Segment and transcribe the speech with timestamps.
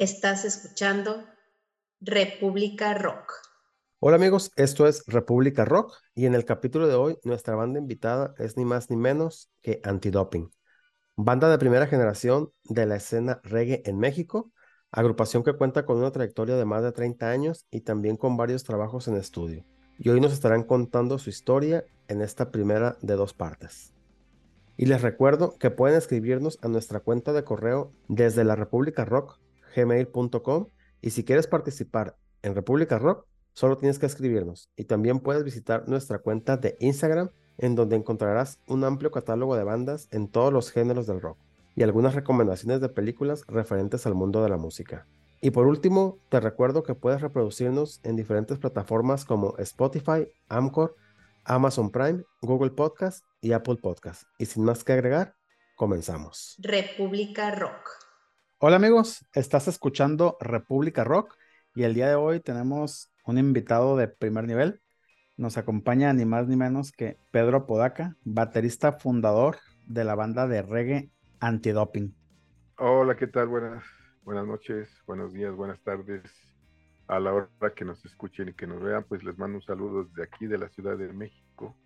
[0.00, 1.26] Estás escuchando
[2.00, 3.34] República Rock.
[3.98, 8.32] Hola amigos, esto es República Rock y en el capítulo de hoy nuestra banda invitada
[8.38, 10.50] es ni más ni menos que Antidoping,
[11.16, 14.50] banda de primera generación de la escena reggae en México,
[14.90, 18.64] agrupación que cuenta con una trayectoria de más de 30 años y también con varios
[18.64, 19.66] trabajos en estudio.
[19.98, 23.92] Y hoy nos estarán contando su historia en esta primera de dos partes.
[24.78, 29.38] Y les recuerdo que pueden escribirnos a nuestra cuenta de correo desde la República Rock
[29.74, 30.68] gmail.com
[31.00, 35.88] y si quieres participar en República Rock, solo tienes que escribirnos y también puedes visitar
[35.88, 40.70] nuestra cuenta de Instagram en donde encontrarás un amplio catálogo de bandas en todos los
[40.70, 41.38] géneros del rock
[41.76, 45.06] y algunas recomendaciones de películas referentes al mundo de la música.
[45.42, 50.96] Y por último, te recuerdo que puedes reproducirnos en diferentes plataformas como Spotify, Amcor,
[51.44, 54.24] Amazon Prime, Google Podcast y Apple Podcast.
[54.38, 55.34] Y sin más que agregar,
[55.76, 56.56] comenzamos.
[56.58, 57.99] República Rock.
[58.62, 61.34] Hola amigos, estás escuchando República Rock
[61.74, 64.82] y el día de hoy tenemos un invitado de primer nivel.
[65.38, 70.60] Nos acompaña ni más ni menos que Pedro Podaca, baterista fundador de la banda de
[70.60, 72.14] reggae Antidoping.
[72.76, 73.48] Hola, ¿qué tal?
[73.48, 73.82] Buenas,
[74.24, 76.22] buenas noches, buenos días, buenas tardes.
[77.06, 80.04] A la hora que nos escuchen y que nos vean, pues les mando un saludo
[80.04, 81.78] desde aquí de la Ciudad de México,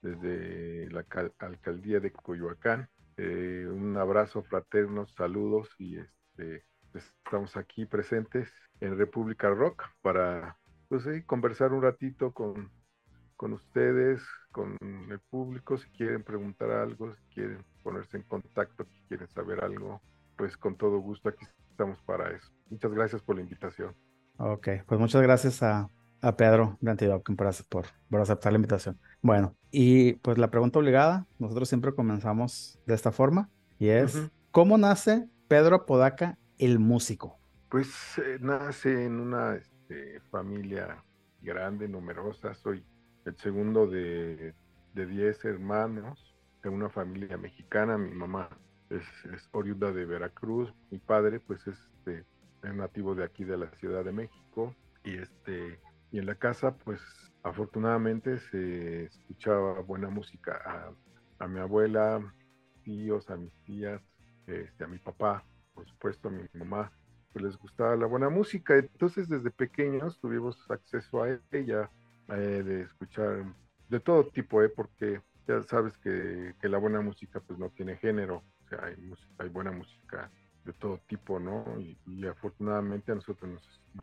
[0.00, 1.04] desde la
[1.40, 2.88] alcaldía de Coyoacán.
[3.18, 8.48] Eh, un abrazo fraterno, saludos y este este, estamos aquí presentes
[8.80, 10.56] en República Rock para
[10.88, 12.70] pues, conversar un ratito con,
[13.36, 14.76] con ustedes, con
[15.10, 20.00] el público, si quieren preguntar algo, si quieren ponerse en contacto, si quieren saber algo,
[20.36, 22.50] pues con todo gusto aquí estamos para eso.
[22.70, 23.94] Muchas gracias por la invitación.
[24.38, 25.88] Ok, pues muchas gracias a,
[26.20, 28.98] a Pedro de Antidoping por, por, por, aceptar la invitación.
[29.20, 34.78] Bueno, y pues la pregunta obligada, nosotros siempre comenzamos de esta forma y es, ¿cómo
[34.78, 37.38] nace Pedro Podaca, el músico?
[37.68, 41.04] Pues eh, nace en una este, familia
[41.42, 42.54] grande, numerosa.
[42.54, 42.82] Soy
[43.26, 44.54] el segundo de,
[44.94, 47.98] de diez hermanos de una familia mexicana.
[47.98, 48.48] Mi mamá
[48.88, 49.04] es,
[49.52, 50.72] oriunda de Veracruz.
[50.90, 52.24] Mi padre, pues, es, este,
[52.62, 54.74] nativo de aquí de la Ciudad de México.
[55.04, 55.78] Y este
[56.12, 57.02] y en la casa, pues,
[57.42, 62.22] afortunadamente se escuchaba buena música a, a mi abuela,
[62.84, 64.00] tíos, a mis tías,
[64.60, 66.92] este, a mi papá, por supuesto, a mi mamá,
[67.32, 68.76] pues les gustaba la buena música.
[68.76, 71.90] Entonces, desde pequeños tuvimos acceso a ella,
[72.28, 73.44] eh, de escuchar
[73.88, 74.68] de todo tipo, ¿eh?
[74.68, 79.48] porque ya sabes que, la buena música pues no tiene género, o sea, hay, hay
[79.48, 80.30] buena música
[80.64, 81.64] de todo tipo, ¿no?
[81.78, 83.50] Y, afortunadamente a nosotros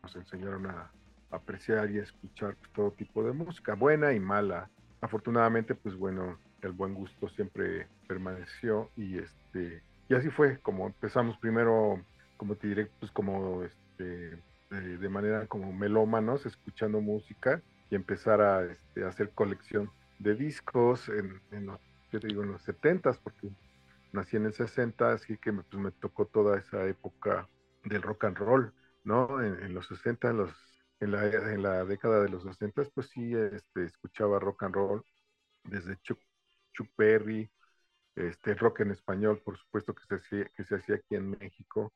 [0.02, 0.90] nos, enseñaron a
[1.30, 4.70] apreciar y a escuchar todo tipo de música, buena y mala.
[5.00, 11.38] Afortunadamente, pues bueno, el buen gusto siempre permaneció y este y así fue como empezamos
[11.38, 12.04] primero,
[12.36, 18.64] como te diré, pues como este, de, manera como melómanos, escuchando música y empezar a
[18.64, 19.88] este, hacer colección
[20.18, 23.50] de discos en, los, yo digo, en los 70 porque
[24.12, 27.48] nací en el 60, así que me, pues me tocó toda esa época
[27.84, 29.40] del rock and roll, ¿no?
[29.40, 30.50] En, los 60, en, los,
[30.98, 35.04] en, la, en la década de los 60, pues sí, este, escuchaba rock and roll
[35.62, 36.18] desde Chuck,
[36.72, 36.88] Chuck
[38.16, 41.92] este rock en español, por supuesto que se hacía, que se hacía aquí en México.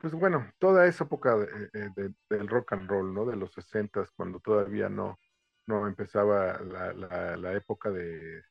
[0.00, 1.36] Pues bueno, toda esa época
[1.72, 3.24] eh, de, del rock and roll, ¿no?
[3.24, 5.18] De los 60 cuando todavía no,
[5.66, 6.92] no empezaba la,
[7.36, 8.42] la, época de,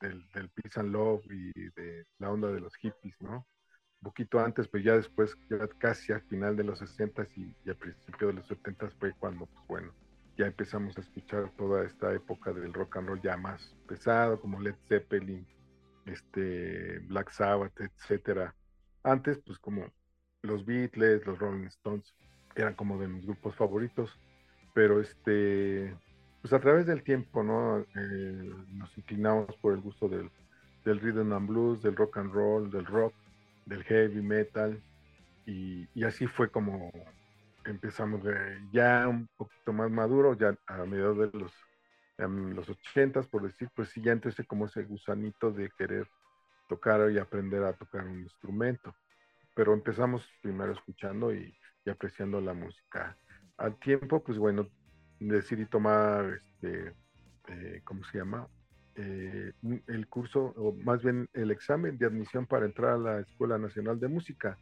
[0.00, 3.46] del, peace and love y de la onda de los hippies, ¿no?
[4.00, 7.70] Un poquito antes, pues ya después, ya casi al final de los 60 y, y
[7.70, 9.92] al principio de los 70 fue cuando, pues bueno,
[10.36, 14.60] ya empezamos a escuchar toda esta época del rock and roll ya más pesado, como
[14.60, 15.46] Led Zeppelin,
[16.06, 18.54] este, Black Sabbath, etcétera.
[19.02, 19.86] Antes, pues como
[20.42, 22.14] los Beatles, los Rolling Stones,
[22.54, 24.18] eran como de mis grupos favoritos,
[24.74, 25.94] pero este,
[26.40, 27.80] pues a través del tiempo, ¿no?
[27.80, 30.30] Eh, nos inclinamos por el gusto del,
[30.84, 33.12] del rhythm and blues, del rock and roll, del rock,
[33.66, 34.80] del heavy metal,
[35.44, 36.90] y, y así fue como
[37.64, 38.22] empezamos
[38.72, 41.52] ya un poquito más maduro, ya a mediados de los
[42.18, 46.08] en los ochentas, por decir, pues sí, ya entonces como ese gusanito de querer
[46.68, 48.94] tocar y aprender a tocar un instrumento.
[49.54, 51.54] Pero empezamos primero escuchando y,
[51.90, 53.16] apreciando la música.
[53.56, 54.68] Al tiempo, pues bueno,
[55.20, 56.94] decidí tomar, este,
[57.48, 58.48] eh, ¿cómo se llama?
[58.96, 59.52] Eh,
[59.86, 64.00] el curso, o más bien el examen de admisión para entrar a la Escuela Nacional
[64.00, 64.58] de Música,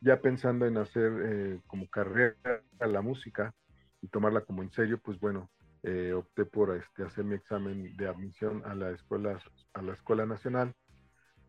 [0.00, 2.36] ya pensando en hacer eh, como carrera
[2.78, 3.54] la música
[4.02, 5.48] y tomarla como en serio, pues bueno,
[5.86, 9.40] eh, opté por este, hacer mi examen de admisión a la escuela,
[9.72, 10.74] a la escuela nacional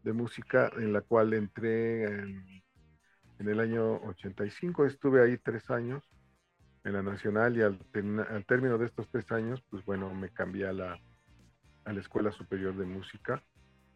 [0.03, 2.61] de música, en la cual entré en
[3.39, 4.85] el año 85.
[4.85, 6.03] Estuve ahí tres años
[6.83, 7.79] en la Nacional y al,
[8.29, 10.99] al término de estos tres años, pues bueno, me cambié a la,
[11.83, 13.43] a la Escuela Superior de Música,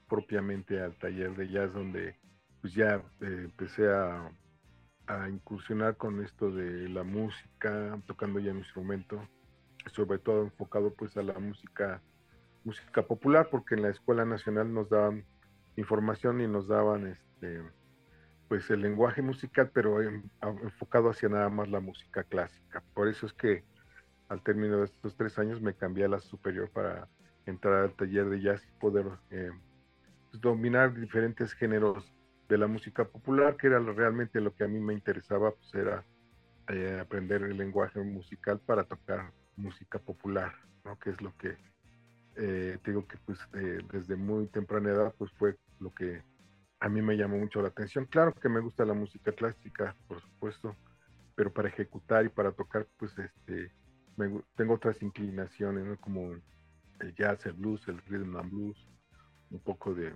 [0.10, 2.18] propiamente al taller de jazz, donde
[2.62, 4.32] pues ya eh, empecé a,
[5.06, 9.22] a, incursionar con esto de la música, tocando ya mi instrumento,
[9.90, 12.02] sobre todo enfocado pues a la música,
[12.64, 15.26] música popular, porque en la Escuela Nacional nos daban
[15.76, 17.64] información y nos daban este
[18.48, 22.84] pues el lenguaje musical, pero enfocado hacia nada más la música clásica.
[22.94, 23.64] Por eso es que
[24.28, 27.08] al término de estos tres años me cambié a la superior para
[27.46, 29.52] entrar al taller de jazz y poder eh,
[30.30, 32.14] pues, dominar diferentes géneros
[32.50, 36.04] de la música popular, que era realmente lo que a mí me interesaba, pues era
[36.68, 40.54] eh, aprender el lenguaje musical para tocar música popular,
[40.84, 40.98] ¿no?
[41.00, 41.58] Que es lo que
[42.38, 43.40] eh, digo que pues
[43.92, 46.24] desde muy temprana edad pues fue lo que
[46.80, 48.06] a mí me llamó mucho la atención.
[48.06, 50.76] Claro que me gusta la música clásica, por supuesto,
[51.36, 53.72] pero para ejecutar y para tocar, pues este,
[54.56, 56.34] tengo otras inclinaciones, como
[57.00, 58.88] el jazz, el blues, el rhythm and blues,
[59.52, 60.14] un poco de,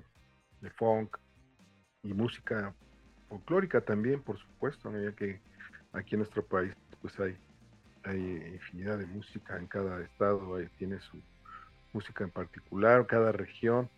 [0.77, 1.17] funk
[2.01, 2.73] y música
[3.29, 5.39] folclórica también, por supuesto, ya que
[5.93, 7.37] aquí en nuestro país pues hay,
[8.05, 11.21] hay infinidad de música en cada estado, tiene su
[11.93, 13.89] música en particular, cada región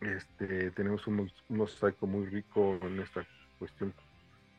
[0.00, 3.26] este, tenemos un, mosaico muy rico en esta
[3.58, 3.92] cuestión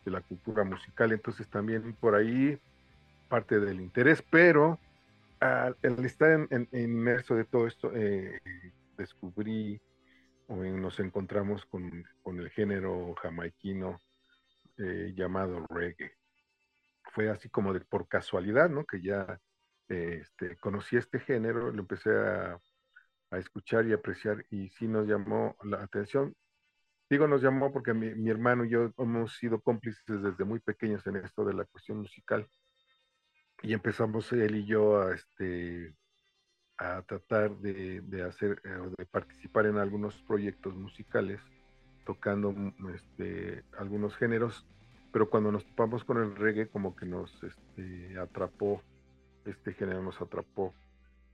[0.05, 2.59] de la cultura musical, entonces también por ahí
[3.27, 4.79] parte del interés, pero
[5.39, 5.75] al,
[6.05, 8.39] estar en, inmerso de todo esto, eh,
[8.97, 9.81] descubrí
[10.47, 13.99] o nos encontramos con, el género jamaiquino
[14.77, 16.11] eh, llamado reggae.
[17.13, 18.85] Fue así como de por casualidad, ¿no?
[18.85, 19.39] Que ya
[19.87, 22.57] este, conocí este género, lo empecé a
[23.31, 26.35] escuchar y apreciar y sí nos llamó la atención.
[27.11, 31.17] Digo nos llamó porque mi, hermano y yo hemos sido cómplices desde muy pequeños en
[31.17, 32.47] esto de la cuestión musical
[33.61, 35.93] y empezamos él y yo a, este,
[36.77, 41.41] a tratar de, de hacer eh, o de participar en algunos proyectos musicales
[42.05, 42.55] tocando
[42.95, 44.65] este, algunos géneros,
[45.11, 48.81] pero cuando nos topamos con el reggae como que nos este, atrapó,
[49.45, 50.73] este género nos atrapó.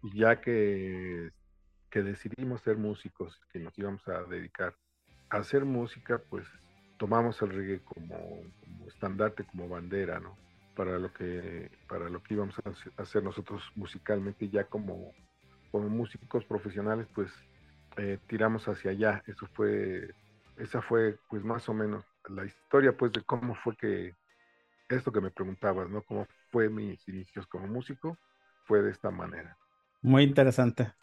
[0.03, 1.31] Y ya que
[1.89, 4.75] que decidimos ser músicos, que nos íbamos a dedicar
[5.29, 6.45] a hacer música, pues
[6.97, 8.41] tomamos el reggae como,
[8.87, 10.37] estandarte, como bandera, ¿no?
[10.75, 15.13] Para lo que, para lo que íbamos a hacer nosotros musicalmente, ya como,
[15.71, 17.31] como músicos profesionales, pues
[17.97, 19.23] eh, tiramos hacia allá.
[19.27, 20.13] Eso fue,
[20.57, 24.13] esa fue, pues más o menos la historia, pues, de cómo fue que
[24.89, 26.01] esto que me preguntabas, ¿no?
[26.03, 28.17] Cómo fue mis inicios como músico,
[28.65, 29.57] fue de esta manera.
[30.01, 30.93] Muy interesante.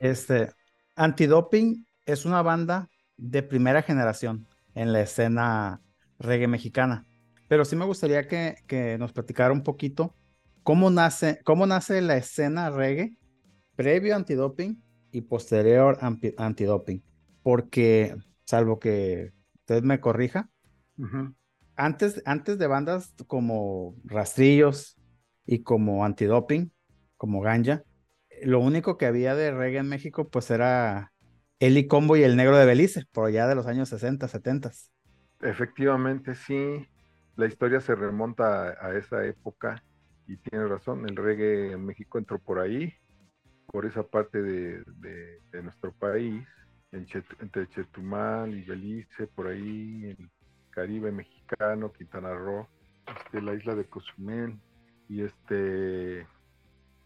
[0.00, 0.50] Este,
[0.96, 5.80] Antidoping es una banda de primera generación en la escena
[6.18, 7.04] reggae mexicana.
[7.48, 10.14] Pero sí me gustaría que, que nos platicara un poquito
[10.62, 13.16] cómo nace, cómo nace la escena reggae
[13.74, 14.82] previo a antidoping
[15.12, 17.02] y posterior a antidoping.
[17.42, 20.50] Porque, salvo que usted me corrija,
[21.76, 24.96] antes, antes de bandas como Rastrillos
[25.46, 26.72] y como Antidoping,
[27.16, 27.82] como Ganja,
[28.42, 31.12] lo único que había de reggae en México, pues era
[31.60, 34.70] Eli Combo y el Negro de Belice, por allá de los años 60, 70.
[35.40, 36.86] Efectivamente, sí.
[37.36, 39.82] La historia se remonta a, esa época
[40.26, 42.92] y tiene razón, el reggae en México entró por ahí,
[43.66, 44.82] por esa parte de,
[45.62, 46.46] nuestro país,
[46.90, 50.16] entre Chetumal y Belice, por ahí,
[50.78, 52.68] Caribe mexicano, Quintana Roo,
[53.04, 54.60] este, la isla de Cozumel,
[55.08, 56.24] y este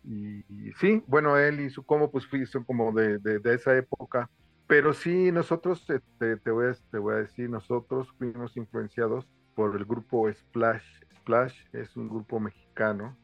[0.05, 0.43] y,
[0.79, 4.29] sí, bueno, él y su como pues son como de, de, esa época,
[4.67, 6.01] pero sí nosotros, te,
[6.37, 10.85] te, voy a, te voy a decir, nosotros fuimos influenciados por el grupo Splash.
[11.17, 13.17] Splash es un grupo mexicano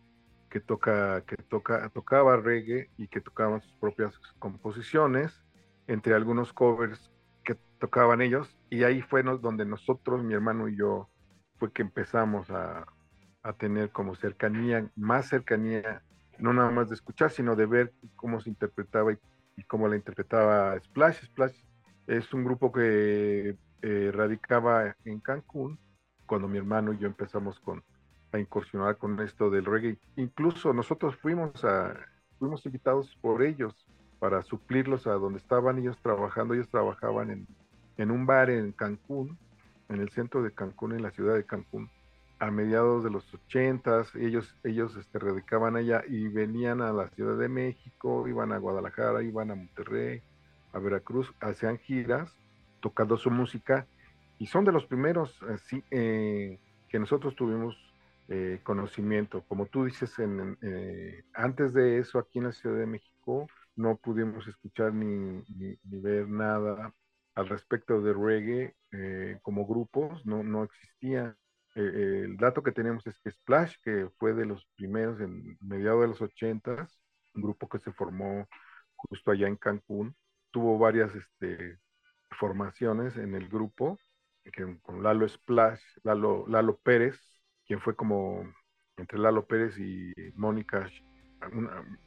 [0.49, 5.45] que toca, que toca, tocaba reggae y que tocaban sus propias composiciones,
[5.89, 7.11] entre algunos covers
[7.45, 11.09] que tocaban ellos, y ahí fue donde nosotros, mi hermano y yo,
[11.59, 12.87] fue que empezamos a,
[13.43, 16.03] a tener como cercanía, más cercanía
[16.39, 19.19] no nada más de escuchar, sino de ver cómo se interpretaba y,
[19.67, 21.25] cómo la interpretaba Splash.
[21.25, 21.57] Splash
[22.07, 25.79] es un grupo que eh, radicaba en Cancún
[26.27, 27.83] cuando mi hermano y yo empezamos con,
[28.33, 29.99] a incursionar con esto del reggae.
[30.17, 31.95] Incluso nosotros fuimos a
[32.39, 33.75] fuimos invitados por ellos
[34.19, 36.55] para suplirlos a donde estaban ellos trabajando.
[36.55, 37.47] Ellos trabajaban en,
[37.97, 39.39] en un bar en Cancún,
[39.89, 41.91] en el centro de Cancún, en la ciudad de Cancún
[42.39, 47.37] a mediados de los ochentas, ellos, ellos este, radicaban allá y venían a la Ciudad
[47.37, 50.23] de México, iban a Guadalajara, iban a Monterrey,
[50.73, 52.37] a Veracruz, hacían giras
[52.81, 53.87] tocando su música
[54.39, 57.77] y son de los primeros así, eh, que nosotros tuvimos
[58.29, 59.43] eh, conocimiento.
[59.49, 63.49] Como tú dices, en, eh, antes de eso, aquí en la Ciudad de México,
[63.79, 66.93] no pudimos escuchar ni, ni, ver nada
[67.35, 71.37] al respecto de reggae eh, como grupos, no, no existía.
[71.75, 76.09] el dato que tenemos es que Splash, que fue de los primeros en mediados de
[76.09, 77.01] los ochentas,
[77.35, 78.49] un grupo que se formó
[78.97, 80.17] justo allá en Cancún,
[80.51, 81.79] tuvo varias este,
[82.33, 83.99] formaciones en el grupo,
[84.53, 87.21] que, con Lalo Splash, Lalo, Lalo Pérez,
[87.67, 88.43] quien fue como
[88.97, 90.91] entre Lalo Pérez y Mónica,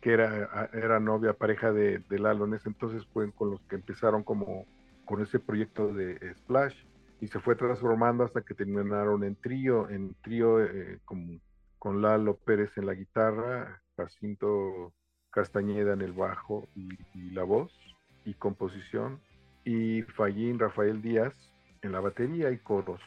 [0.01, 4.23] que era, era novia, pareja de, Lalo en ese entonces, fue con los que empezaron
[4.23, 4.65] como
[5.05, 6.75] con ese proyecto de Splash
[7.19, 12.77] y se fue transformando hasta que terminaron en trío, en trío eh, con, Lalo Pérez
[12.77, 14.93] en la guitarra, Jacinto
[15.31, 17.73] Castañeda en el bajo y, y la voz
[18.25, 19.19] y composición,
[19.65, 21.33] y Fallín Rafael Díaz
[21.81, 23.01] en la batería y coros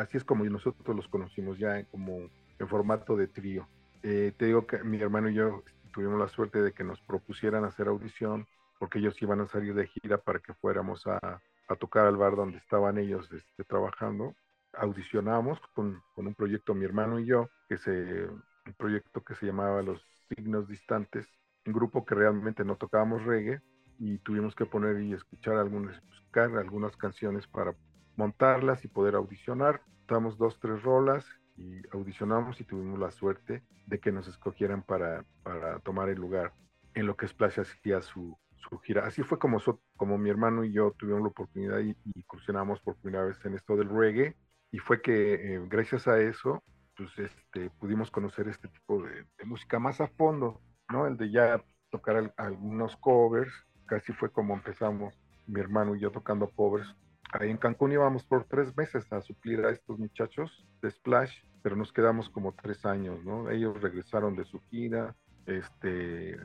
[0.00, 2.18] así es como nosotros los conocimos ya como
[2.58, 3.66] en formato de trío.
[4.02, 7.64] Eh, te digo que mi hermano y yo tuvimos la suerte de que nos propusieran
[7.64, 8.46] hacer audición
[8.78, 11.40] porque ellos iban a salir de gira para que fuéramos a,
[11.78, 14.34] tocar al bar donde estaban ellos este, trabajando.
[14.72, 19.82] Audicionamos con, un proyecto, mi hermano y yo, que se, un proyecto que se llamaba
[19.82, 21.26] Los Signos Distantes,
[21.66, 23.60] un grupo que realmente no tocábamos reggae
[23.98, 27.74] y tuvimos que poner y escuchar algunas, buscar algunas canciones para
[28.16, 29.82] montarlas y poder audicionar.
[30.08, 31.24] Damos dos, tres rolas
[31.60, 36.52] y audicionamos y tuvimos la suerte de que nos escogieran para, para tomar el lugar
[36.94, 39.06] en lo que Splash hacía su, su gira.
[39.06, 39.58] Así fue como,
[39.96, 43.76] como mi hermano y yo tuvimos la oportunidad y, incursionamos por primera vez en esto
[43.76, 44.36] del reggae
[44.72, 46.62] y fue que eh, gracias a eso
[46.96, 51.06] pues este, pudimos conocer este tipo de, música más a fondo, ¿no?
[51.06, 53.52] El de ya tocar algunos covers,
[53.86, 55.14] casi fue como empezamos
[55.46, 56.94] mi hermano y yo tocando covers
[57.32, 61.32] ahí en Cancún íbamos por tres meses a suplir a estos muchachos de Splash,
[61.62, 63.50] pero nos quedamos como tres años, ¿no?
[63.50, 65.14] Ellos regresaron de su gira,
[65.46, 66.36] este,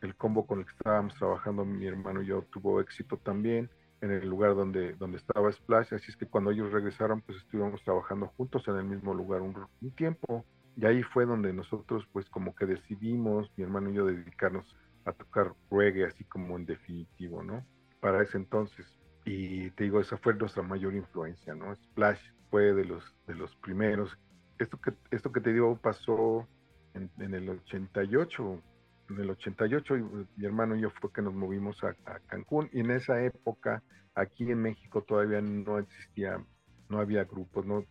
[0.00, 3.70] el combo con el que estábamos trabajando mi hermano y yo tuvo éxito también
[4.00, 7.82] en el lugar donde, donde estaba Splash, así es que cuando ellos regresaron, pues estuvimos
[7.82, 10.44] trabajando juntos en el mismo lugar un, un tiempo,
[10.76, 14.64] y ahí fue donde nosotros, pues como que decidimos, mi hermano y yo, dedicarnos
[15.04, 17.64] a tocar reggae, así como en definitivo, ¿no?
[18.00, 18.86] Para ese entonces.
[19.24, 21.74] Y te digo, esa fue nuestra mayor influencia, ¿no?
[21.74, 24.16] Splash fue de los, de los primeros.
[24.58, 26.46] Esto que, esto que te digo pasó
[26.94, 28.62] en, el 88.
[29.10, 29.94] En el 88
[30.36, 31.94] mi hermano y yo fue que nos movimos a,
[32.26, 33.82] Cancún y en esa época
[34.14, 36.44] aquí en México todavía no existía,
[36.88, 37.84] no había grupos, no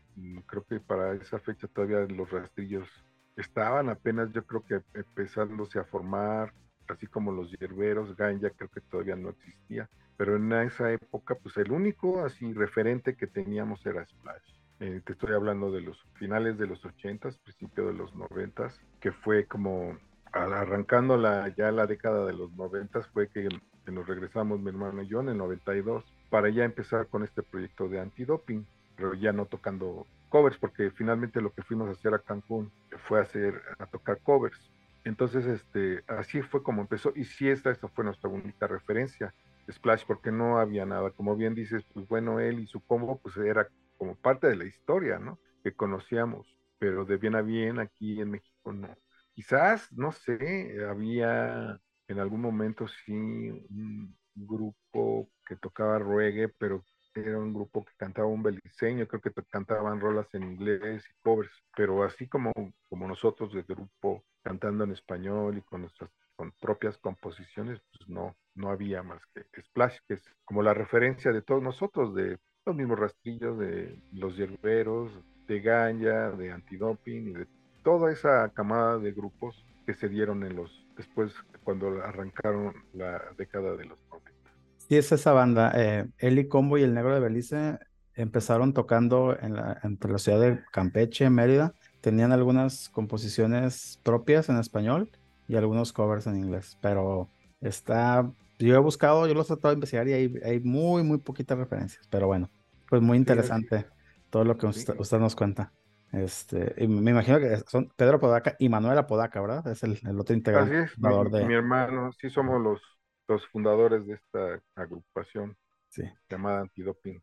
[0.45, 2.87] creo que para esa fecha todavía los rastrillos
[3.35, 6.53] estaban apenas yo creo que empezándose a formar,
[6.87, 11.55] así como los hierberos, Ganja creo que todavía no existía pero en esa época, pues
[11.55, 14.53] el único así referente que teníamos era Splash.
[14.81, 19.13] Eh, te estoy hablando de los finales de los 80s, principio de los 90s, que
[19.13, 19.97] fue como
[20.33, 23.47] arrancando la, ya la década de los 90s, fue que,
[23.89, 27.87] nos regresamos mi hermano y yo en el 92 para ya empezar con este proyecto
[27.87, 32.19] de antidoping, pero ya no tocando covers, porque finalmente lo que fuimos a hacer a
[32.19, 32.69] Cancún
[33.07, 34.69] fue hacer, a tocar covers.
[35.05, 39.33] Entonces, este, así fue como empezó, y sí, esta, esta fue nuestra única referencia.
[39.71, 41.11] Splash porque no había nada.
[41.11, 44.65] Como bien dices, pues bueno, él y su combo pues era como parte de la
[44.65, 45.39] historia, ¿no?
[45.63, 48.95] Que conocíamos, pero de bien a bien aquí en México no.
[49.33, 56.83] Quizás, no sé, había en algún momento sí un grupo que tocaba reggae, pero
[57.15, 61.51] era un grupo que cantaba un beliceño, creo que cantaban rolas en inglés y covers,
[61.75, 62.51] pero así como,
[62.87, 66.09] como nosotros de grupo cantando en español y con nuestras
[66.39, 71.33] con propias composiciones, pues no, no había más que Splash, que es como la referencia
[71.33, 75.11] de todos nosotros, de los mismos rastrillos, de los hierberos,
[75.49, 77.45] de Ganja, de Antidoping y de
[77.83, 81.33] toda esa camada de grupos que se dieron en los después
[81.65, 84.31] cuando arrancaron la década de los 90.
[84.77, 85.73] Sí, es esa banda.
[85.75, 87.79] Eh, Eli Combo y el Negro de Belice
[88.13, 91.73] empezaron tocando en la, entre la ciudad de Campeche, Mérida.
[91.99, 95.11] Tenían algunas composiciones propias en español
[95.49, 97.27] y algunos covers en inglés, pero
[97.59, 101.17] está, yo he buscado, yo los he tratado de investigar y hay, hay muy, muy
[101.17, 102.49] poquitas referencias, pero bueno,
[102.87, 103.87] pues muy interesante
[104.29, 105.73] todo lo que usted, nos cuenta.
[106.11, 109.67] Este, y me imagino que son Pedro Podaca y Manuela Podaca, ¿verdad?
[109.67, 110.77] Es el, el otro integrante.
[110.77, 112.81] Así es, mi, mi, hermano, sí somos los,
[113.27, 115.57] los fundadores de esta agrupación
[115.89, 116.03] sí.
[116.29, 117.21] llamada Antidoping.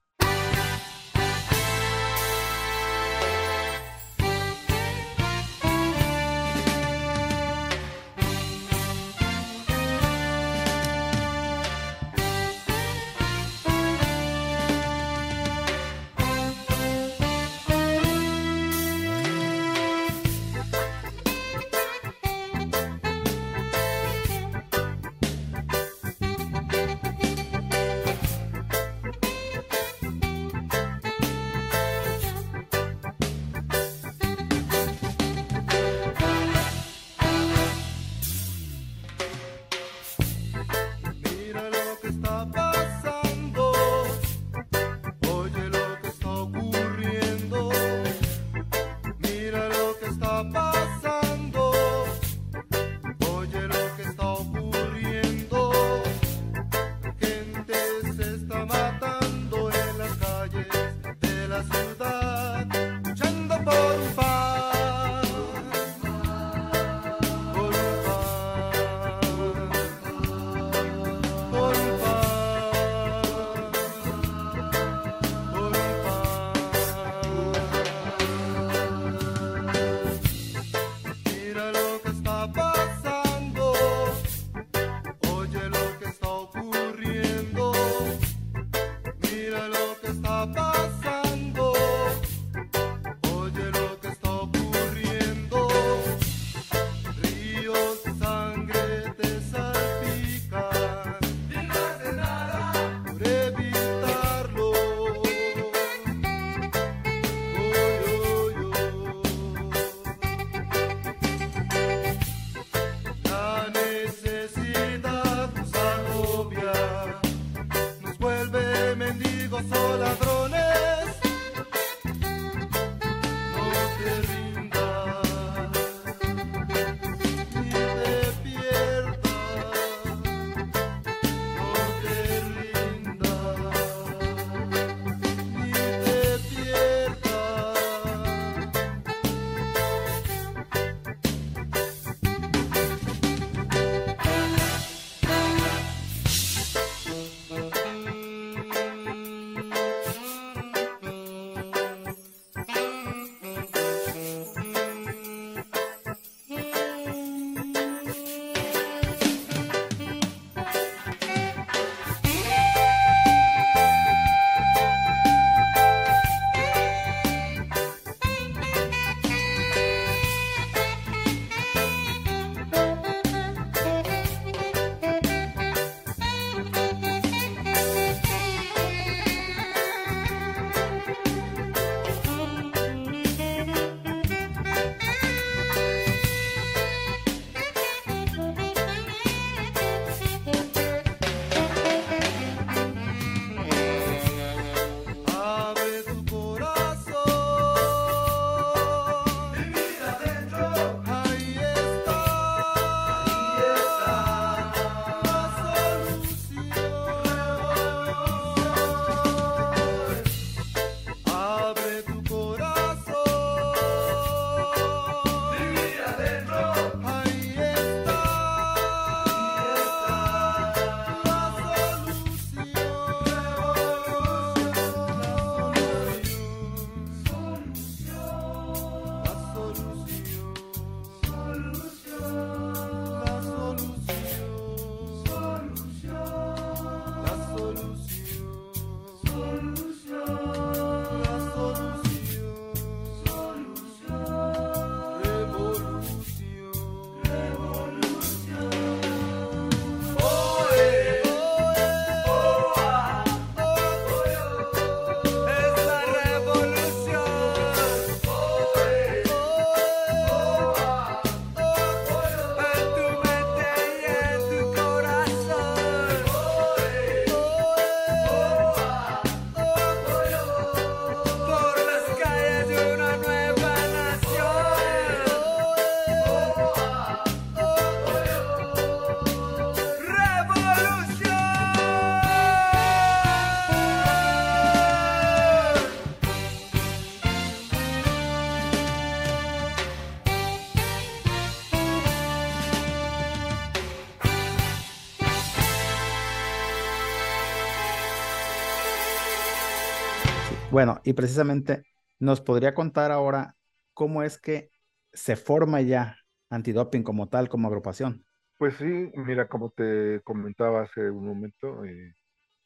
[300.77, 301.85] Bueno, y precisamente
[302.19, 303.57] nos podría contar ahora
[303.95, 304.71] cómo es que
[305.11, 306.19] se forma ya
[306.51, 308.27] antidoping como tal, como agrupación.
[308.59, 312.15] Pues sí, mira, como te comentaba hace un momento, eh,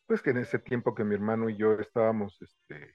[0.07, 2.95] pues que en ese tiempo que mi hermano y yo estábamos este,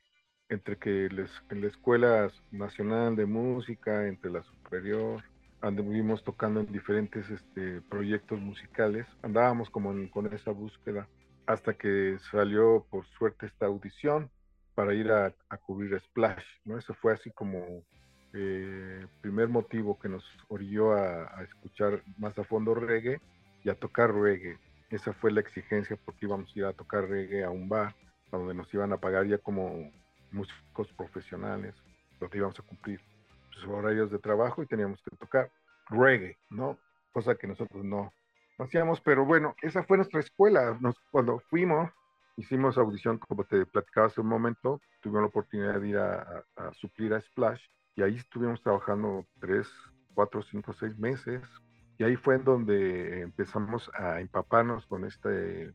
[0.50, 5.24] entre que les, en la Escuela Nacional de Música, entre la superior,
[5.62, 11.10] anduvimos tocando en diferentes este, proyectos musicales, andábamos como en- con esa búsqueda
[11.48, 14.32] hasta que salió por suerte esta audición
[14.76, 15.34] para ir a,
[15.66, 16.78] cubrir Splash, ¿no?
[16.78, 17.84] Eso fue así como
[18.34, 23.20] eh, primer motivo que nos orilló a, escuchar más a fondo reggae
[23.64, 24.60] y a tocar reggae.
[24.90, 27.96] Esa fue la exigencia porque íbamos a ir a tocar reggae a un bar
[28.32, 29.92] donde nos iban a pagar ya como
[30.32, 31.74] músicos profesionales,
[32.20, 33.00] donde íbamos a cumplir
[33.54, 35.50] pues, horarios de trabajo y teníamos que tocar
[35.90, 36.78] reggae, ¿no?
[37.14, 38.12] Cosa que nosotros no
[38.60, 40.78] hacíamos, pero bueno, esa fue nuestra escuela.
[40.82, 41.90] Nos, cuando fuimos,
[42.38, 46.68] hicimos audición, como te platicaba hace un momento, tuvimos la oportunidad de ir a, a,
[46.68, 47.62] a suplir a Splash
[47.96, 49.68] y ahí estuvimos trabajando tres,
[50.14, 51.42] cuatro, cinco, seis meses.
[51.98, 55.74] Y ahí fue en donde empezamos a empaparnos con este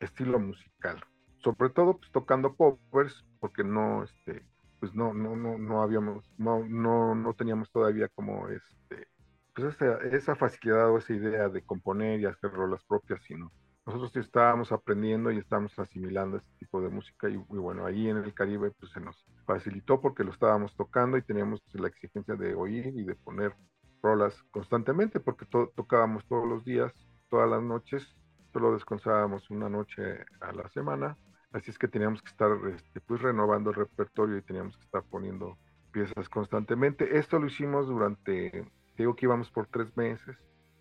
[0.00, 0.98] estilo musical.
[1.38, 4.46] Sobre todo pues, tocando covers, porque no, este,
[4.80, 9.08] pues no, no, no, no habíamos, no, no, no teníamos todavía como este,
[9.54, 13.52] pues esa, esa facilidad o esa idea de componer y hacer rolas propias, sino
[13.88, 18.10] nosotros sí estábamos aprendiendo y estábamos asimilando este tipo de música y, y, bueno, ahí
[18.10, 22.34] en el Caribe pues se nos facilitó porque lo estábamos tocando y teníamos la exigencia
[22.34, 23.54] de oír y de poner
[24.02, 26.92] rolas constantemente porque to tocábamos todos los días,
[27.30, 28.06] todas las noches,
[28.52, 30.02] solo descansábamos una noche
[30.42, 31.16] a la semana,
[31.52, 35.02] así es que teníamos que estar este, pues renovando el repertorio y teníamos que estar
[35.04, 35.56] poniendo
[35.92, 37.16] piezas constantemente.
[37.16, 40.36] Esto lo hicimos durante, digo que íbamos por tres meses,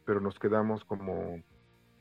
[0.06, 1.42] pero nos quedamos como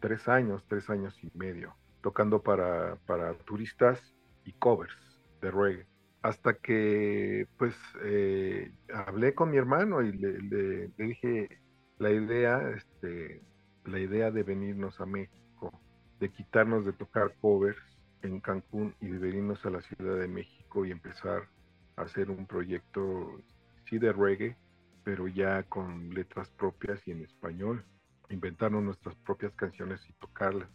[0.01, 4.97] tres años, tres años y medio, tocando para, para turistas y covers
[5.41, 5.87] de reggae.
[6.23, 11.61] Hasta que pues eh, hablé con mi hermano y le, le, dije
[11.99, 13.43] la idea, este,
[13.85, 15.73] la idea de venirnos a México,
[16.19, 17.79] de quitarnos de tocar covers
[18.23, 21.49] en Cancún y de venirnos a la Ciudad de México y empezar
[21.97, 23.41] a hacer un proyecto,
[23.89, 24.57] sí de reggae,
[25.05, 27.85] pero ya con letras propias y en español
[28.31, 30.69] inventarnos nuestras propias canciones y tocarlas.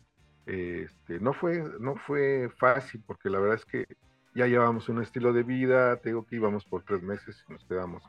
[0.45, 3.85] Este, no, fue, no fue fácil porque la verdad es que
[4.33, 7.65] ya llevamos un estilo de vida, te digo que íbamos por tres meses y nos
[7.65, 8.03] quedamos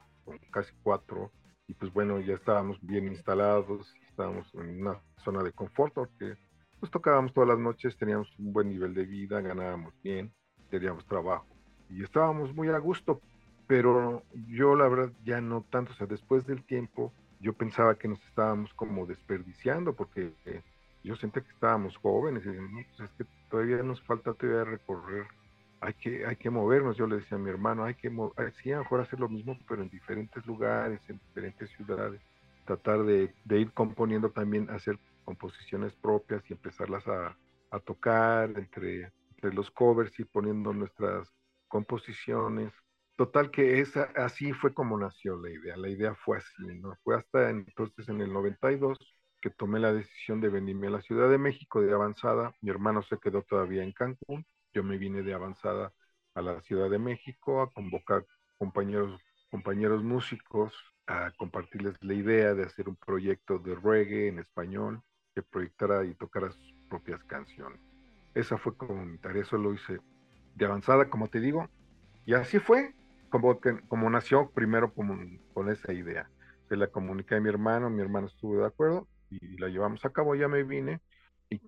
[0.50, 1.30] casi cuatro
[1.66, 6.36] y pues bueno, ya estábamos bien instalados, estábamos en una zona de confort porque
[6.80, 10.32] pues tocábamos todas las noches, teníamos un buen nivel de vida, ganábamos bien,
[10.70, 11.46] teníamos trabajo
[11.88, 13.20] y estábamos muy a gusto,
[13.66, 18.08] pero yo la verdad ya no tanto, o sea, después del tiempo yo pensaba que
[18.08, 20.62] nos estábamos como desperdiciando porque eh,
[21.02, 25.26] yo sentía que estábamos jóvenes y no, pues es que todavía nos falta todavía recorrer,
[25.80, 28.08] hay que, hay que movernos, yo le decía a mi hermano, hay que
[28.62, 32.20] sí, a lo mejor hacer lo mismo pero en diferentes lugares, en diferentes ciudades,
[32.64, 37.36] tratar de, de ir componiendo también, hacer composiciones propias y empezarlas a,
[37.72, 41.32] a tocar entre, entre los covers y poniendo nuestras
[41.66, 42.72] composiciones
[43.22, 46.98] Total que esa, así fue como nació la idea, la idea fue así, ¿no?
[47.04, 48.98] Fue hasta entonces en el 92
[49.40, 53.00] que tomé la decisión de venirme a la Ciudad de México de avanzada, mi hermano
[53.04, 55.92] se quedó todavía en Cancún, yo me vine de avanzada
[56.34, 58.26] a la Ciudad de México a convocar
[58.58, 59.20] compañeros,
[59.52, 60.74] compañeros músicos,
[61.06, 65.00] a compartirles la idea de hacer un proyecto de reggae en español
[65.32, 67.80] que proyectara y tocara sus propias canciones.
[68.34, 70.00] Esa fue como mi tarea, eso lo hice
[70.56, 71.68] de avanzada, como te digo,
[72.24, 72.94] y así fue,
[73.32, 76.28] como, como nació primero con esa idea.
[76.68, 80.10] Se la comuniqué a mi hermano, mi hermano estuvo de acuerdo y la llevamos a
[80.10, 81.00] cabo, ya me vine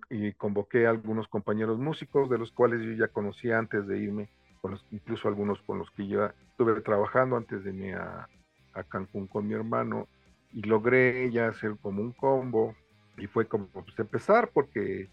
[0.09, 4.29] y, convoqué a algunos compañeros músicos de los cuales yo ya conocía antes de irme,
[4.61, 8.29] con incluso algunos con los que yo estuve trabajando antes de irme a,
[8.73, 10.07] a Cancún con mi hermano
[10.53, 12.75] y logré ya hacer como un combo
[13.17, 15.09] y fue como pues, empezar porque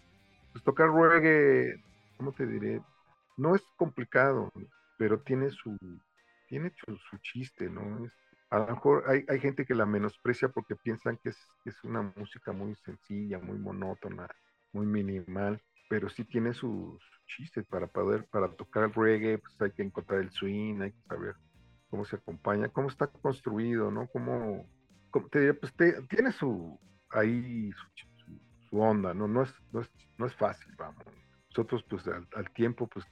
[0.51, 1.81] pues, tocar reggae,
[2.17, 2.81] ¿cómo te diré?
[3.37, 4.51] No es complicado,
[4.97, 5.77] pero tiene su,
[6.53, 8.05] tiene su, su chiste, ¿no?
[8.05, 8.11] Es,
[8.51, 12.13] a lo mejor hay, hay, gente que la menosprecia porque piensan que es, es, una
[12.15, 14.27] música muy sencilla, muy monótona,
[14.71, 19.59] muy minimal, pero sí tiene su, su, chiste para poder, para tocar el reggae, pues
[19.61, 21.33] hay que encontrar el swing, hay que saber
[21.89, 24.07] cómo se acompaña, cómo está construido, ¿no?
[24.09, 24.69] Cómo,
[25.09, 28.37] cómo te, pues te, tiene su, ahí su,
[28.69, 29.27] su, onda, ¿no?
[29.27, 29.89] No es, no es,
[30.19, 31.03] no es fácil, vamos.
[31.49, 33.07] Nosotros, pues al, al tiempo, pues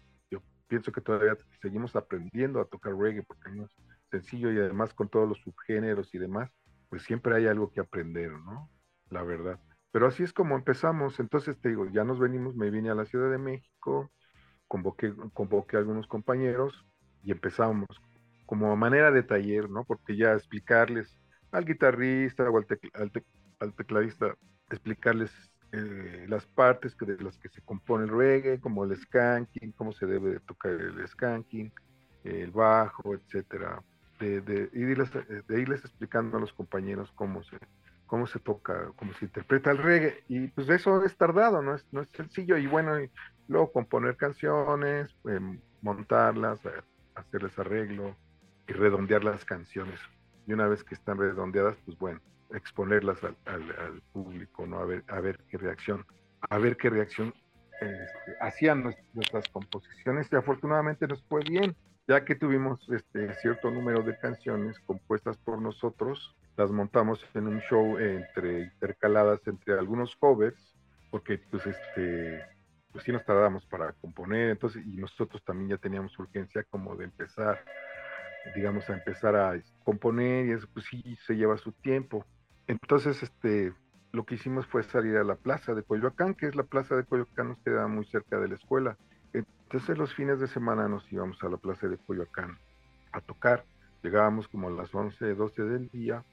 [0.72, 3.76] pienso que todavía seguimos aprendiendo a tocar reggae porque no es
[4.10, 6.50] sencillo y además con todos los subgéneros y demás,
[6.88, 8.70] pues siempre hay algo que aprender, ¿no?
[9.10, 9.60] La verdad.
[9.92, 11.20] Pero así es como empezamos.
[11.20, 14.14] Entonces te digo, ya nos venimos, me vine a la Ciudad de México,
[14.70, 16.86] convoqué, convoqué a algunos compañeros
[17.22, 17.90] y empezamos
[18.46, 19.84] como manera de taller, ¿no?
[19.84, 21.20] Porque ya explicarles
[21.52, 23.12] al guitarrista o al, tecl al,
[23.60, 24.38] al tecladista,
[24.70, 29.72] explicarles eh, las partes que de las que se compone el reggae, como el skanking,
[29.74, 31.72] cómo se debe de tocar el skanking,
[32.24, 33.82] el bajo, etcétera,
[34.20, 35.10] de, de, irles,
[35.48, 37.58] de, irles, explicando a los compañeros cómo se,
[38.06, 41.86] cómo se toca, cómo se interpreta el reggae, y pues eso es tardado, no es,
[41.92, 42.94] no es sencillo, y bueno,
[43.48, 45.40] luego componer canciones, eh,
[45.82, 46.60] montarlas,
[47.16, 48.16] hacerles arreglo
[48.68, 50.00] y redondear las canciones.
[50.48, 52.20] Y una vez que están redondeadas, pues bueno,
[52.54, 54.80] exponerlas al, al, público, ¿no?
[54.80, 56.06] A ver, a ver qué reacción,
[56.50, 57.34] a ver qué reacción
[57.82, 58.84] este, hacían
[59.14, 61.76] nuestras composiciones y afortunadamente nos fue bien.
[62.08, 67.62] Ya que tuvimos este cierto número de canciones compuestas por nosotros, las montamos en un
[67.62, 70.76] show entre intercaladas entre algunos covers,
[71.10, 72.44] porque pues este
[72.92, 77.06] pues sí nos tardábamos para componer, entonces y nosotros también ya teníamos urgencia como de
[77.06, 77.64] empezar
[78.56, 82.26] digamos a empezar a componer y eso pues sí se lleva su tiempo.
[82.72, 83.74] Entonces este
[84.14, 87.04] lo que hicimos fue salir a la plaza de Coyoacán, que es la plaza de
[87.04, 88.98] Coyoacán, nos queda muy cerca de la escuela.
[89.34, 92.58] Entonces los fines de semana nos íbamos a la plaza de Coyoacán
[93.12, 93.66] a tocar.
[94.04, 96.24] Llegábamos como a las 11, 12 del día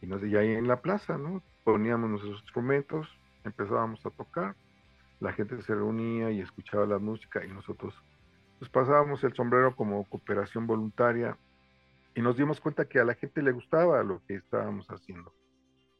[0.00, 1.42] y nos y ahí en la plaza, ¿no?
[1.64, 3.06] Poníamos nuestros instrumentos,
[3.44, 4.56] empezábamos a tocar,
[5.20, 7.94] la gente se reunía y escuchaba la música y nosotros
[8.58, 11.36] pues pasábamos el sombrero como cooperación voluntaria
[12.14, 15.30] y nos dimos cuenta que a la gente le gustaba lo que estábamos haciendo,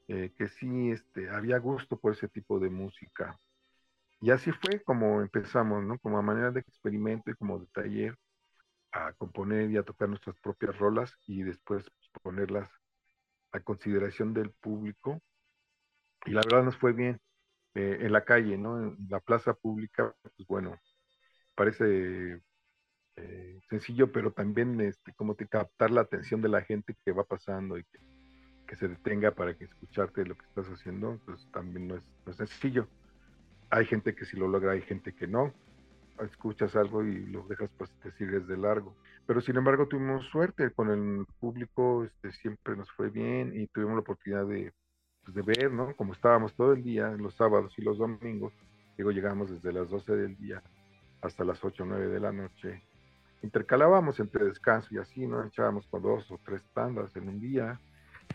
[0.09, 3.39] eh, que sí este, había gusto por ese tipo de música.
[4.21, 5.99] Y así fue como empezamos, ¿no?
[5.99, 8.17] Como a manera de experimento y como de taller,
[8.93, 11.85] a componer y a tocar nuestras propias rolas y después
[12.23, 12.71] ponerlas
[13.53, 15.21] a consideración del público.
[16.27, 17.21] Y la verdad nos fue bien
[17.75, 18.79] eh, en la calle, ¿no?
[18.81, 20.79] En la plaza pública, pues bueno,
[21.55, 22.41] parece
[23.17, 27.79] eh, sencillo, pero también este, como captar la atención de la gente que va pasando
[27.79, 27.99] y que,
[28.67, 32.33] que, se detenga para que escucharte lo que estás haciendo, pues también no es, no
[32.33, 32.89] es sencillo.
[33.71, 35.53] Hay gente que sí lo logra, hay gente que no.
[36.21, 38.95] Escuchas algo y lo dejas, pues te sigues de largo.
[39.27, 43.95] Pero sin embargo tuvimos suerte con el público, este, siempre nos fue bien y tuvimos
[43.95, 44.73] la oportunidad de,
[45.25, 45.97] pues, de ver, ¿no?
[45.97, 48.53] Como estábamos todo el día, los sábados y los domingos,
[48.97, 50.63] digo, llegamos desde las 12 del día
[51.23, 52.83] hasta las 8 o 9 de la noche.
[53.43, 55.45] Intercalábamos entre descanso y así, ¿no?
[55.45, 57.81] Echábamos con dos o tres tandas en un día,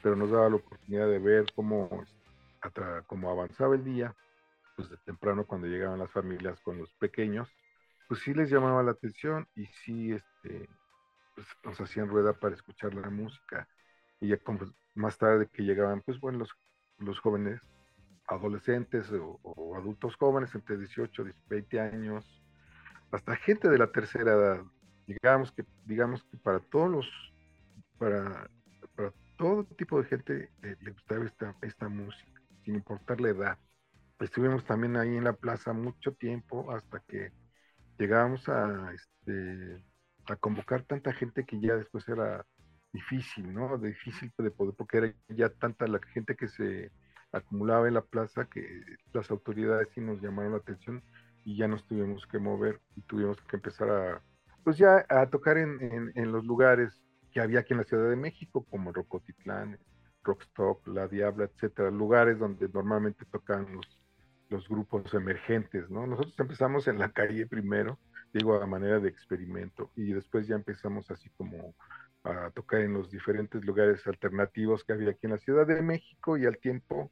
[0.01, 2.05] pero nos daba la oportunidad de ver cómo,
[3.07, 4.15] cómo avanzaba el día,
[4.75, 7.49] pues de temprano cuando llegaban las familias con los pequeños,
[8.07, 10.67] pues sí les llamaba la atención y sí este,
[11.35, 13.67] pues nos hacían rueda para escuchar la música.
[14.19, 14.39] Y ya
[14.95, 16.49] más tarde que llegaban, pues bueno, los,
[16.97, 17.61] los jóvenes,
[18.27, 22.41] adolescentes o, adultos jóvenes entre 18 y 20 años,
[23.11, 24.63] hasta gente de la tercera edad.
[25.07, 27.33] Digamos que, digamos que para todos los,
[27.97, 28.49] para
[29.39, 33.57] todo tipo de gente le, gustaba esta, esta música, sin importar la edad.
[34.19, 37.31] Estuvimos también ahí en la plaza mucho tiempo hasta que
[37.97, 39.81] llegábamos a, este,
[40.27, 42.45] a convocar tanta gente que ya después era
[42.91, 43.77] difícil, ¿no?
[43.77, 46.91] Difícil de poder, porque era ya tanta la gente que se
[47.31, 48.81] acumulaba en la plaza que
[49.13, 51.01] las autoridades sí nos llamaron la atención
[51.45, 54.21] y ya nos tuvimos que mover y tuvimos que empezar a,
[54.65, 58.65] pues ya a tocar en los lugares que había aquí en la Ciudad de México,
[58.69, 59.77] como Rocotitlán,
[60.23, 63.85] Rockstock, La Diabla, etcétera, lugares donde normalmente tocan los,
[64.49, 66.05] los grupos emergentes, ¿no?
[66.07, 67.99] Nosotros empezamos en la calle primero,
[68.33, 71.73] digo, a manera de experimento, y después ya empezamos así como
[72.23, 76.37] a tocar en los diferentes lugares alternativos que había aquí en la Ciudad de México
[76.37, 77.11] y al tiempo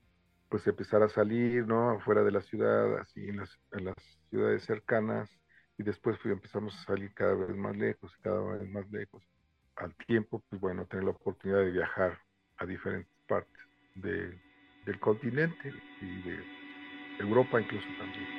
[0.50, 1.92] pues empezar a salir, ¿no?
[1.92, 3.96] Afuera de la ciudad, así en las, en las
[4.30, 5.30] ciudades cercanas,
[5.78, 9.24] y después pues, empezamos a salir cada vez más lejos, cada vez más lejos.
[9.78, 12.20] Al tiempo, pues bueno, tener la oportunidad de viajar
[12.58, 13.62] a diferentes partes
[13.96, 14.40] de,
[14.86, 16.44] del continente y de
[17.20, 18.38] Europa incluso también.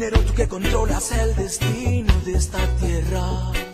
[0.00, 3.69] Dinero, tú que controlas el destino de esta tierra.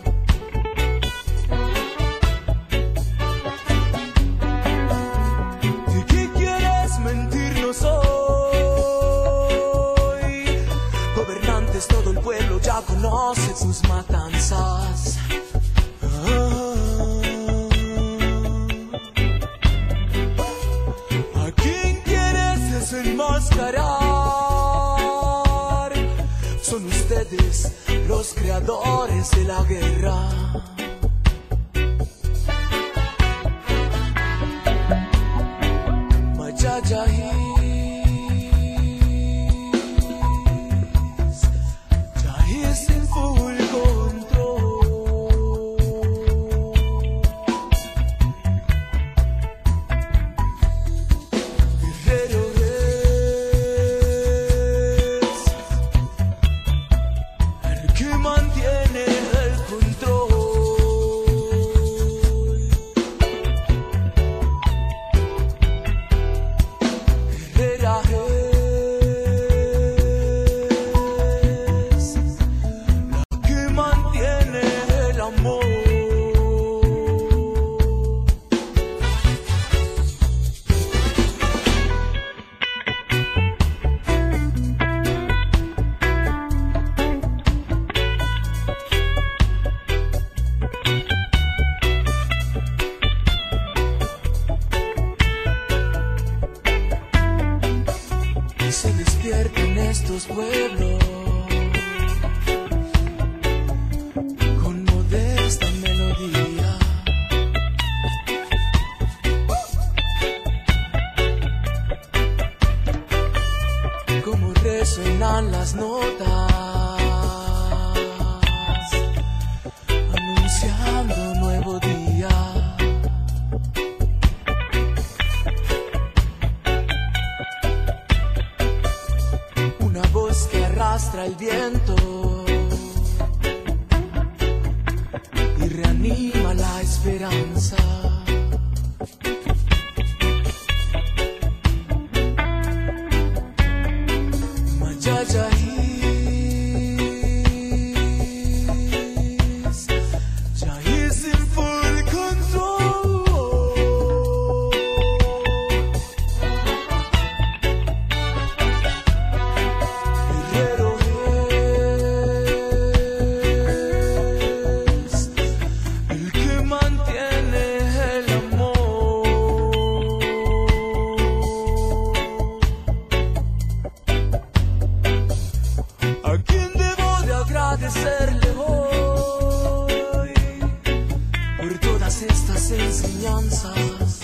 [181.57, 184.16] Por todas estas enseñanzas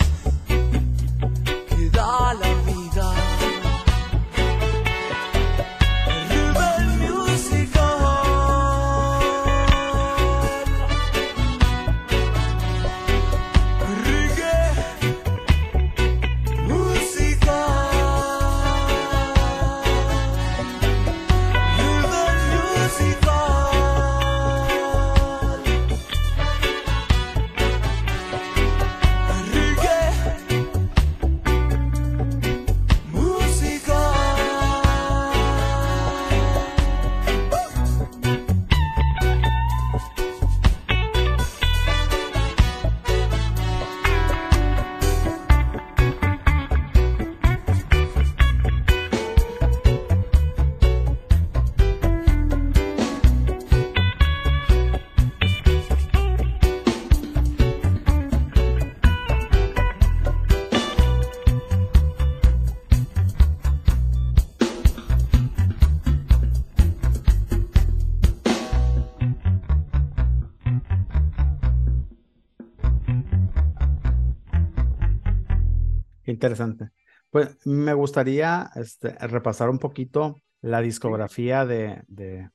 [76.44, 76.90] interesante.
[77.30, 82.50] Pues me gustaría este, repasar un poquito la discografía de, de,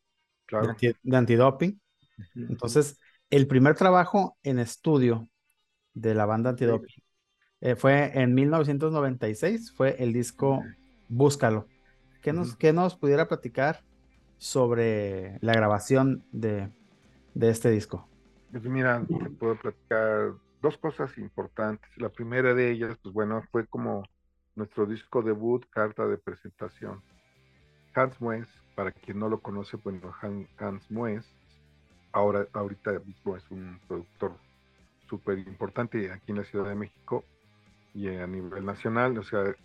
[0.58, 1.82] de, anti- de antidoping.
[2.48, 5.30] Entonces, el primer trabajo en estudio
[5.94, 7.04] de la banda antidoping
[7.62, 10.74] eh, fue en 1996, fue el disco
[11.08, 11.72] Búscalo.
[12.22, 13.84] ¿Qué nos, qué nos pudiera platicar
[14.38, 16.74] sobre la grabación de,
[17.34, 18.12] de este disco?
[18.52, 21.90] Pues mira, te puedo platicar dos cosas importantes.
[21.98, 24.04] La primera de ellas, pues bueno, fue como
[24.56, 27.02] nuestro disco debut, Carta de Presentación.
[27.96, 30.14] Hans Mues, para quien no lo conoce, bueno,
[30.58, 31.26] Hans Mues,
[32.12, 34.38] ahora, ahorita mismo es un productor
[35.10, 37.24] súper importante aquí en la Ciudad de México
[37.94, 39.56] y a nivel nacional, o sea,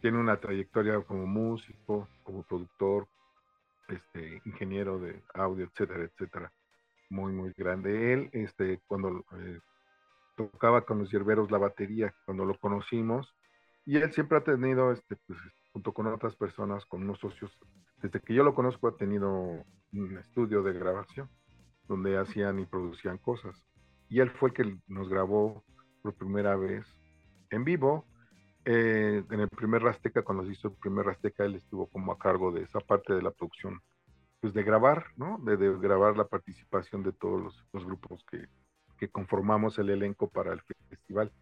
[0.00, 3.08] tiene una trayectoria como músico, como productor,
[3.88, 6.52] este, ingeniero de audio, etcétera, etcétera,
[7.10, 8.12] muy, muy grande.
[8.12, 9.58] Él, este, cuando eh,
[10.36, 13.34] tocaba con los hierberos la batería, cuando lo conocimos,
[13.84, 15.38] y él siempre ha tenido, este, pues,
[15.72, 17.50] junto con otras personas, con unos socios,
[18.00, 21.28] desde que yo lo conozco ha tenido un estudio de grabación
[21.88, 23.64] donde hacían y producían cosas.
[24.08, 25.64] Y él fue el que nos grabó
[26.02, 26.84] por primera vez
[27.50, 28.06] en vivo.
[28.64, 32.18] Eh, en el primer Rasteca, cuando se hizo el primer Rasteca, él estuvo como a
[32.18, 33.80] cargo de esa parte de la producción,
[34.40, 35.38] pues de grabar, ¿no?
[35.38, 38.46] De, grabar la participación de todos los, los grupos que,
[39.02, 41.32] que conformamos el elenco para el festival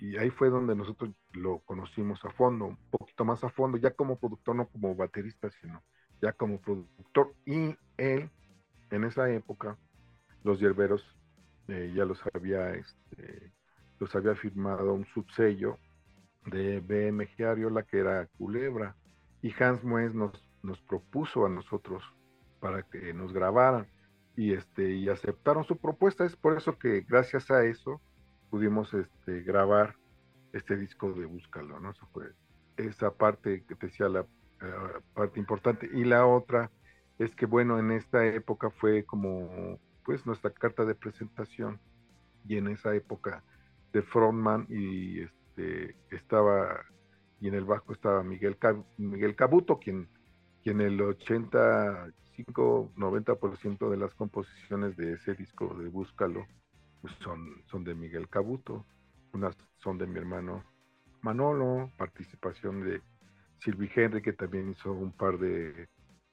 [0.00, 3.90] y ahí fue donde nosotros lo conocimos a fondo, un poquito más a fondo, ya
[3.90, 5.82] como productor, no como baterista, sino
[6.22, 7.34] ya como productor.
[7.44, 8.30] Y él,
[8.90, 9.76] en esa época,
[10.42, 11.04] los hierberos
[11.68, 13.52] eh, ya los había, este,
[13.98, 15.76] los había firmado un subsello
[16.46, 18.96] de BMG Ariola que era Culebra.
[19.42, 20.32] Y Hans Mues nos,
[20.62, 22.02] nos propuso a nosotros
[22.58, 23.86] para que nos grabaran
[24.36, 26.24] y, este, y aceptaron su propuesta.
[26.24, 28.00] Es por eso que gracias a eso
[28.50, 29.96] pudimos este, grabar
[30.52, 31.90] este disco de Búscalo, ¿no?
[31.90, 32.32] Eso fue
[32.76, 34.26] esa parte que te decía la
[35.14, 35.88] parte importante.
[35.92, 36.70] Y la otra
[37.18, 41.80] es que, bueno, en esta época fue como, pues, nuestra carta de presentación.
[42.46, 43.44] Y en esa época
[43.92, 46.84] de frontman y este, estaba,
[47.40, 48.56] y en el bajo estaba Miguel,
[48.96, 50.08] Miguel Cabuto, quien,
[50.62, 56.46] quien el 85, 90% de las composiciones de ese disco de Búscalo
[57.20, 58.84] son, son de Miguel Cabuto,
[59.32, 60.64] unas son de mi hermano
[61.20, 63.00] Manolo, participación de
[63.58, 65.88] Silvi Henry, que también hizo un par de,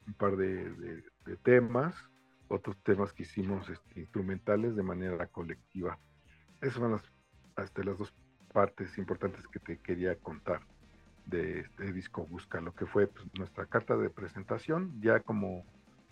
[0.08, 1.04] un par de,
[1.44, 1.96] temas,
[2.48, 6.00] otros temas que hicimos este, instrumentales de manera colectiva.
[6.62, 7.04] Esas son las,
[7.56, 8.14] hasta las dos
[8.52, 10.62] partes importantes que te quería contar
[11.28, 15.64] de este disco Busca, lo que fue pues, nuestra carta de presentación, ya como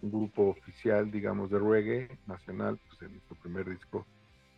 [0.01, 4.05] un grupo oficial, digamos, de reggae nacional, pues en nuestro primer disco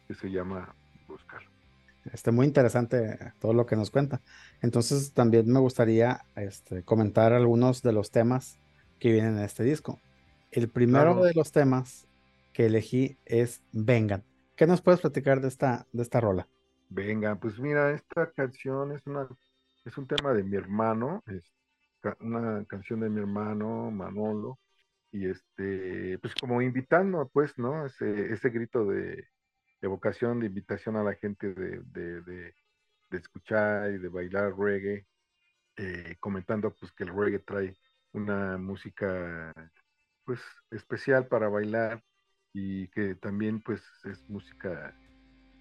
[0.07, 0.73] que se llama
[1.07, 1.41] Buscar.
[2.11, 4.21] Está muy interesante todo lo que nos cuenta.
[4.61, 8.57] Entonces también me gustaría este, comentar algunos de los temas
[8.99, 9.99] que vienen en este disco.
[10.51, 12.07] El primero de los temas
[12.53, 14.23] que elegí es Vengan.
[14.55, 16.47] ¿Qué nos puedes platicar de esta, de esta rola?
[16.89, 19.27] Vengan, pues mira, esta canción es una
[19.85, 21.43] es un tema de mi hermano, es
[22.19, 24.59] una canción de mi hermano Manolo,
[25.11, 27.85] y este, pues como invitando, pues, ¿no?
[27.85, 29.27] Ese, ese grito de,
[29.81, 31.81] evocación, de invitación a la gente de,
[32.21, 32.53] de,
[33.11, 35.07] escuchar y de bailar reggae,
[35.77, 37.75] eh, comentando pues que el reggae trae
[38.11, 39.53] una música
[40.25, 40.39] pues
[40.69, 42.03] especial para bailar
[42.53, 44.95] y que también pues es música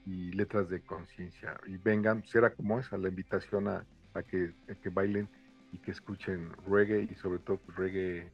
[0.05, 1.59] y letras de conciencia.
[1.67, 3.87] Y vengan, será pues, como esa la invitación a,
[4.29, 5.29] que, que, bailen
[5.73, 8.31] y que escuchen reggae y sobre todo pues, reggae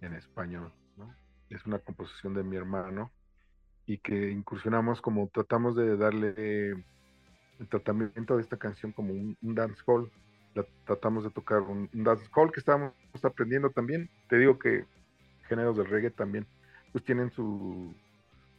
[0.00, 0.72] en español.
[0.96, 1.14] ¿no?
[1.48, 3.12] Es una composición de mi hermano
[3.86, 6.70] y que incursionamos como tratamos de darle
[7.58, 10.10] el tratamiento de esta canción como un, dance hall.
[10.84, 14.08] tratamos de tocar un, dance hall que estábamos aprendiendo también.
[14.28, 14.84] Te digo que
[15.48, 16.46] géneros del reggae también
[16.92, 17.94] pues tienen su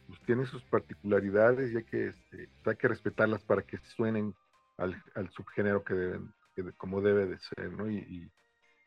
[0.06, 4.34] pues tienen sus particularidades y hay que, este, hay que respetarlas para que suenen
[4.76, 6.34] al, subgénero que deben,
[6.76, 7.90] como debe de ser, ¿no?
[7.90, 8.30] Y,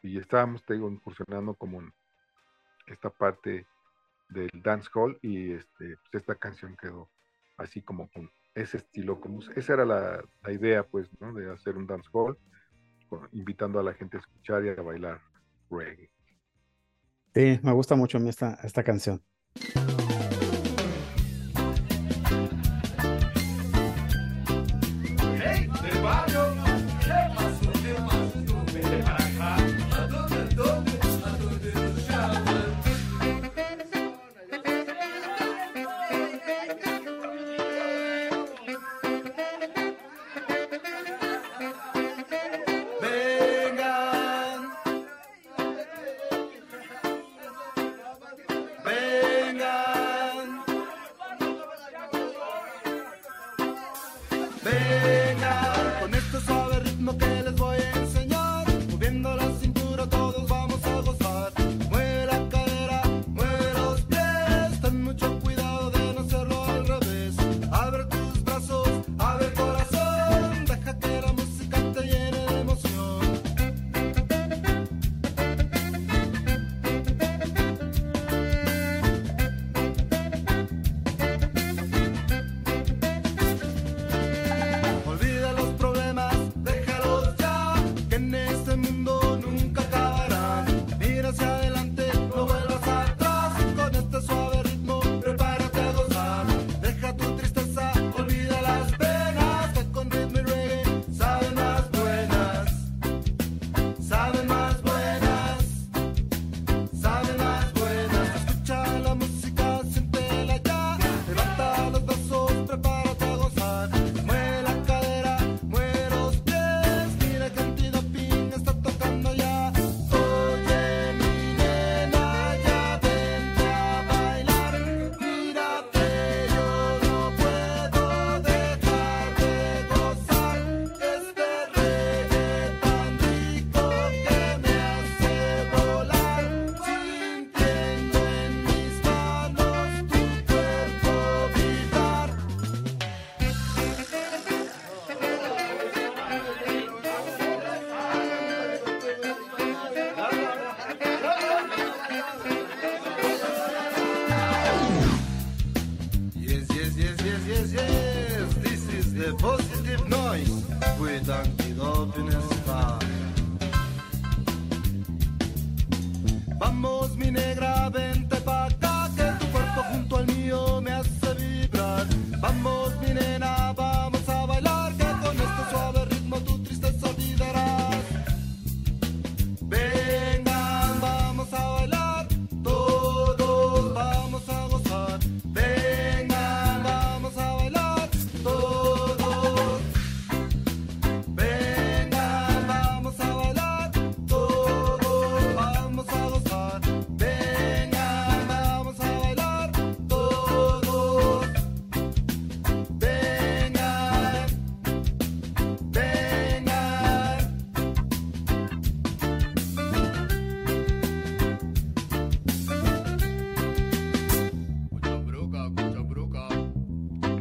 [0.04, 1.92] y, estábamos, te digo, incursionando como en
[2.88, 3.66] esta parte
[4.30, 7.10] del dance hall y este, pues esta canción quedó
[7.58, 11.34] así como con ese estilo, como esa era la, idea pues, ¿no?
[11.34, 12.38] De hacer un dance hall,
[13.32, 15.22] invitando a la gente a escuchar y a bailar
[15.70, 16.10] reggae.
[17.34, 19.22] Sí, me gusta mucho a mí esta, esta canción.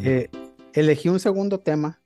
[0.07, 0.29] Eh,
[0.75, 1.99] elegí un segundo tema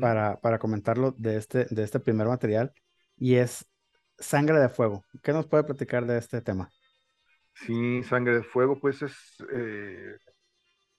[0.00, 2.72] para, para comentarlo de este, de este primer material
[3.18, 3.66] y es
[4.18, 5.04] Sangre de Fuego.
[5.22, 6.70] ¿Qué nos puede platicar de este tema?
[7.52, 9.14] Sí, Sangre de Fuego, pues es
[9.52, 10.16] eh,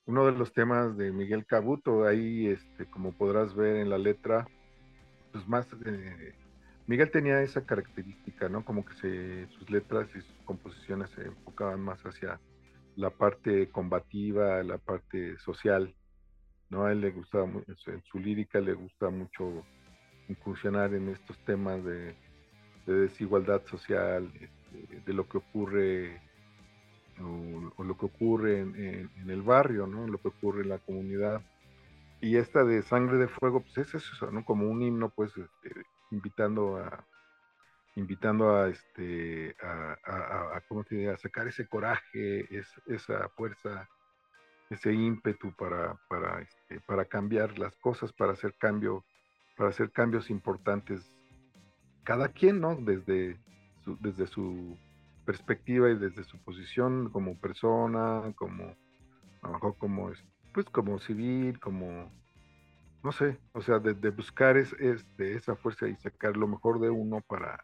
[0.06, 2.06] uno de los temas de Miguel Cabuto.
[2.06, 4.48] Ahí, este, como podrás ver en la letra,
[5.32, 6.36] pues más, eh,
[6.86, 8.64] Miguel tenía esa característica, ¿no?
[8.64, 12.40] Como que se, sus letras y sus composiciones se enfocaban más hacia
[13.00, 15.96] la parte combativa, la parte social,
[16.70, 16.86] ¿no?
[16.86, 19.64] A él le gustaba, en su, lírica le gusta mucho
[20.28, 22.14] incursionar en estos temas de,
[22.86, 26.22] de desigualdad social, este, de lo que ocurre
[27.78, 30.06] o, lo que ocurre en el barrio, ¿no?
[30.06, 31.42] Lo que ocurre en la comunidad.
[32.20, 34.44] Y esta de Sangre de Fuego, pues es eso, ¿no?
[34.44, 37.06] Como un himno, pues, este, invitando a
[37.96, 43.90] invitando a este a, a- ¿cómo te a sacar ese coraje, es- esa fuerza,
[44.70, 49.06] ese ímpetu para, para, este, para cambiar las cosas, para hacer cambio,
[49.56, 51.02] para hacer cambios importantes.
[52.04, 52.76] Cada quien, ¿no?
[52.76, 53.40] Desde
[53.84, 54.78] su, desde su
[55.26, 58.66] perspectiva y desde su posición como persona, como
[59.44, 60.24] a lo mejor como es-
[60.54, 62.12] pues como civil, como
[63.04, 66.80] no sé, o sea, de, de buscar es, este, esa fuerza y sacar lo mejor
[66.82, 67.60] de uno para,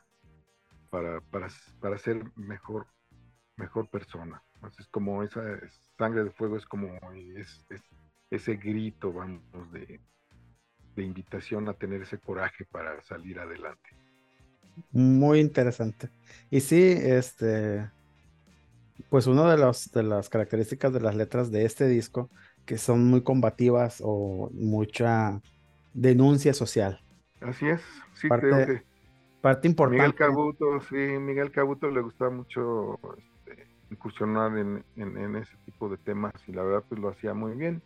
[0.95, 1.49] para, para,
[1.81, 2.87] para ser mejor,
[3.57, 4.41] mejor persona.
[4.55, 5.41] Entonces, como esa
[5.97, 6.87] sangre de fuego es como
[7.35, 7.83] es, es-
[8.31, 9.41] ese grito, vamos,
[9.73, 9.99] de,
[10.95, 13.89] de invitación a tener ese coraje para salir adelante.
[14.93, 16.09] Muy interesante.
[16.49, 17.89] Y sí, este,
[19.09, 22.29] pues una de los, de las características de las letras de este disco,
[22.65, 25.41] que son muy combativas o mucha
[25.93, 27.01] denuncia social.
[27.41, 27.81] Así es,
[28.15, 28.94] sí, Parte creo que
[29.45, 30.01] Parte importante.
[30.01, 35.87] Miguel Cabuto, sí, Miguel Cabuto le gustaba mucho este, incursionar en, en- en ese tipo
[35.87, 37.79] de temas y la verdad pues lo hacía muy bien.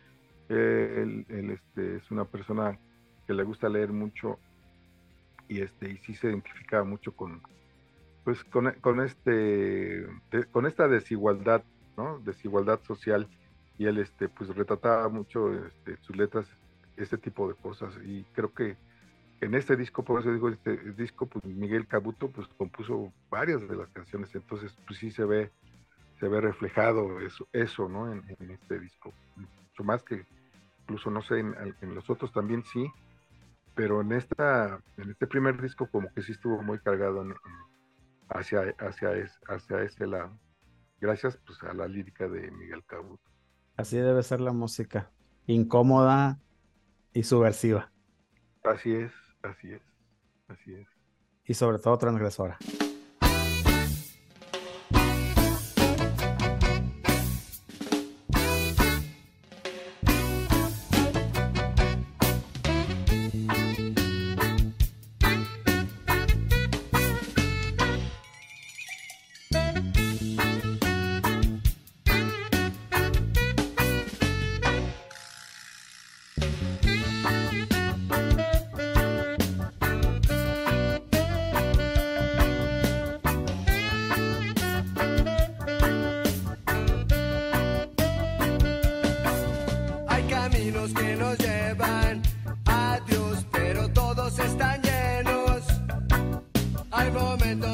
[0.48, 2.78] Él, él, este, es una persona
[3.26, 4.38] que le gusta leer mucho
[5.48, 7.42] y este y sí se identificaba mucho con
[8.24, 11.62] pues con, con este de- con esta desigualdad,
[11.98, 12.20] ¿no?
[12.20, 13.28] Desigualdad social
[13.76, 16.46] y él este pues retrataba mucho este, sus letras
[16.96, 18.78] este tipo de cosas y creo que
[19.40, 23.76] en este disco, por eso digo, este disco, pues Miguel Cabuto pues compuso varias de
[23.76, 25.52] las canciones, entonces pues sí se ve,
[26.20, 28.12] se ve reflejado eso, eso ¿no?
[28.12, 29.14] En, en este disco.
[29.36, 30.26] Mucho más que
[30.82, 32.86] incluso no sé, en, en los otros también sí,
[33.74, 37.34] pero en esta, en este primer disco como que sí estuvo muy cargado en-
[38.30, 40.38] hacia, hacia, es- hacia ese lado.
[41.00, 43.22] Gracias pues a la lírica de Miguel Cabuto.
[43.76, 45.10] Así debe ser la música.
[45.46, 46.38] Incómoda
[47.12, 47.92] y subversiva.
[48.64, 49.12] Así es,
[49.42, 49.82] así es,
[50.48, 50.86] así es.
[51.44, 52.58] Y sobre todo transgresora.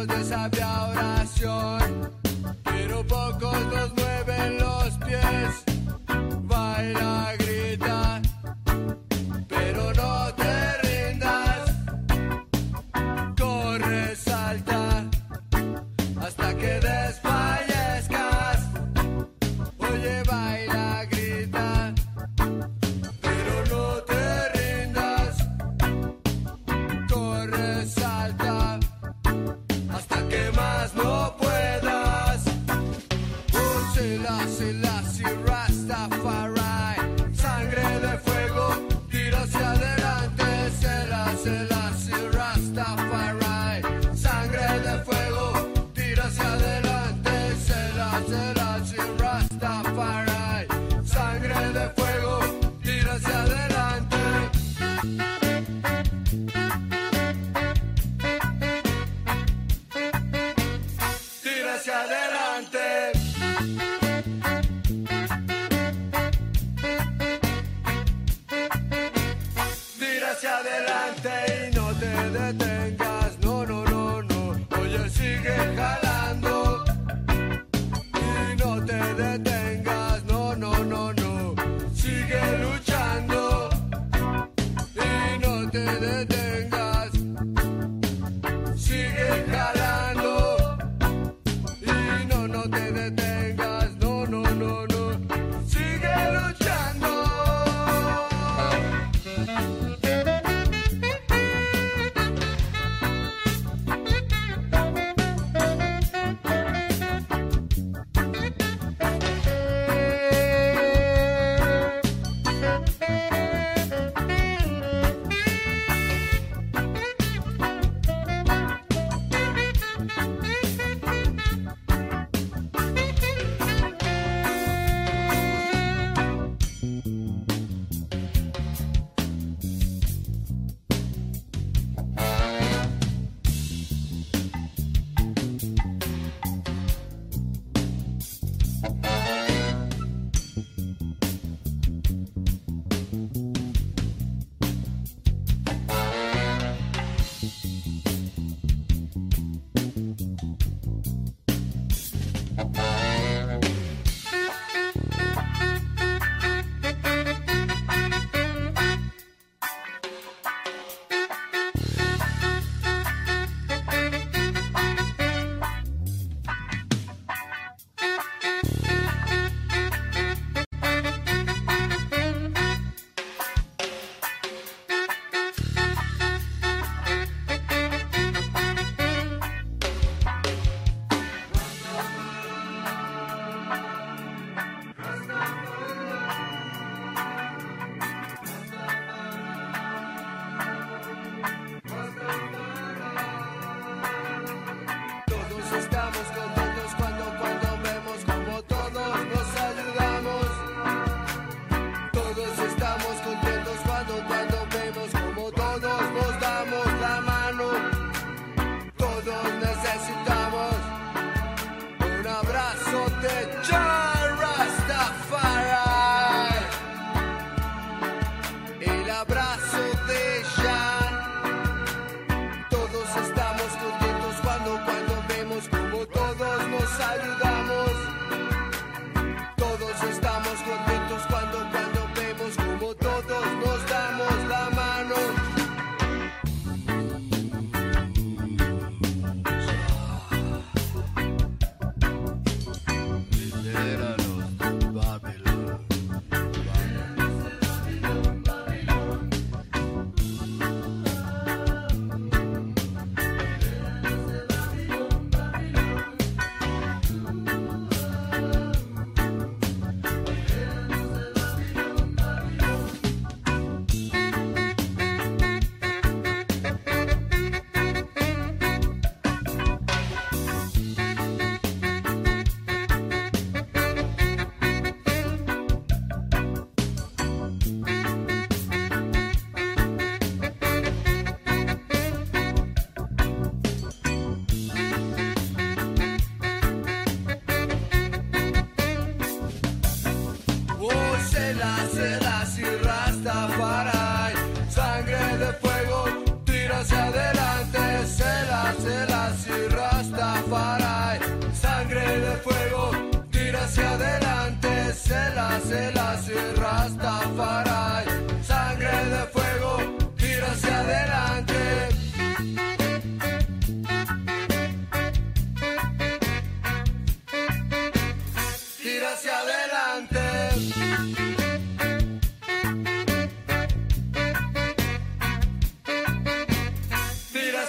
[0.07, 0.76] De sabia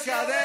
[0.04, 0.37] Tira hacia adelante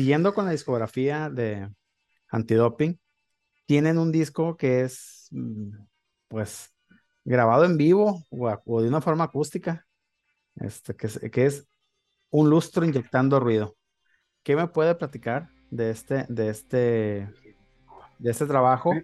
[0.00, 1.68] siguiendo con la discografía de
[2.30, 2.98] Antidoping,
[3.66, 5.72] tienen un disco que es, mm,
[6.28, 6.72] pues,
[7.22, 9.86] grabado en vivo o, a- o de una forma acústica,
[10.56, 11.68] este, que, es, que es
[12.30, 13.76] un lustro inyectando ruido.
[14.42, 17.28] ¿Qué me puede platicar de este, de este,
[18.18, 18.94] de este trabajo?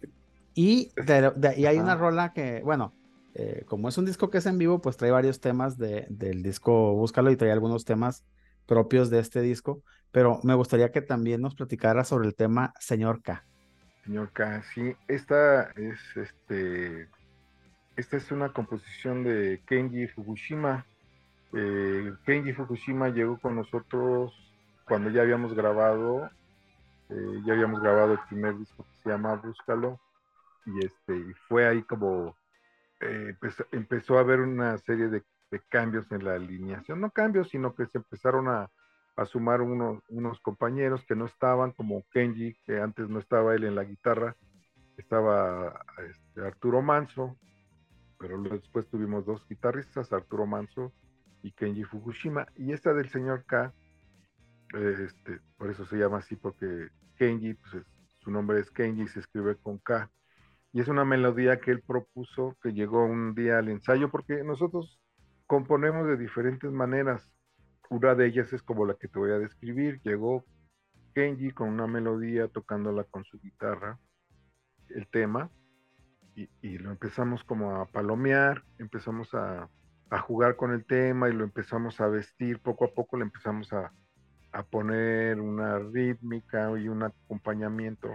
[0.54, 2.94] Y, de- de- y hay una rola que, bueno,
[3.34, 6.42] eh, como es un disco que es en vivo, pues trae varios temas de, del
[6.42, 8.24] disco Búscalo y trae algunos temas
[8.64, 9.82] propios de este disco,
[10.16, 13.44] pero me gustaría que también nos platicara sobre el tema Señor K.
[14.02, 17.10] Señor K, sí, esta es este,
[17.96, 20.86] esta es una composición de Kenji Fukushima.
[21.52, 24.32] Eh, Kenji Fukushima llegó con nosotros
[24.86, 26.30] cuando ya habíamos grabado,
[27.10, 30.00] eh, ya habíamos grabado el primer disco que se llama Búscalo,
[30.64, 32.34] y este, y fue ahí como
[33.00, 37.50] eh, empezó, empezó a haber una serie de, de cambios en la alineación, no cambios,
[37.50, 38.70] sino que se empezaron a,
[39.16, 43.64] a sumar unos, unos compañeros que no estaban, como Kenji, que antes no estaba él
[43.64, 44.36] en la guitarra,
[44.96, 47.38] estaba este, Arturo Manso,
[48.18, 50.92] pero después tuvimos dos guitarristas, Arturo Manso
[51.42, 53.72] y Kenji Fukushima, y esta del señor K,
[54.74, 57.86] este, por eso se llama así, porque Kenji, pues es-
[58.20, 60.10] su nombre es Kenji se escribe con K,
[60.72, 65.00] y es una melodía que él propuso, que llegó un día al ensayo, porque nosotros
[65.46, 67.30] componemos de diferentes maneras,
[67.90, 70.44] una de ellas es como la que te voy a describir, llegó
[71.14, 73.98] Kenji con una melodía tocándola con su guitarra,
[74.90, 75.50] el tema,
[76.34, 79.70] y, lo empezamos como a palomear, empezamos a,
[80.26, 83.92] jugar con el tema y lo empezamos a vestir, poco a poco le empezamos a,
[84.52, 88.10] a poner una rítmica y un acompañamiento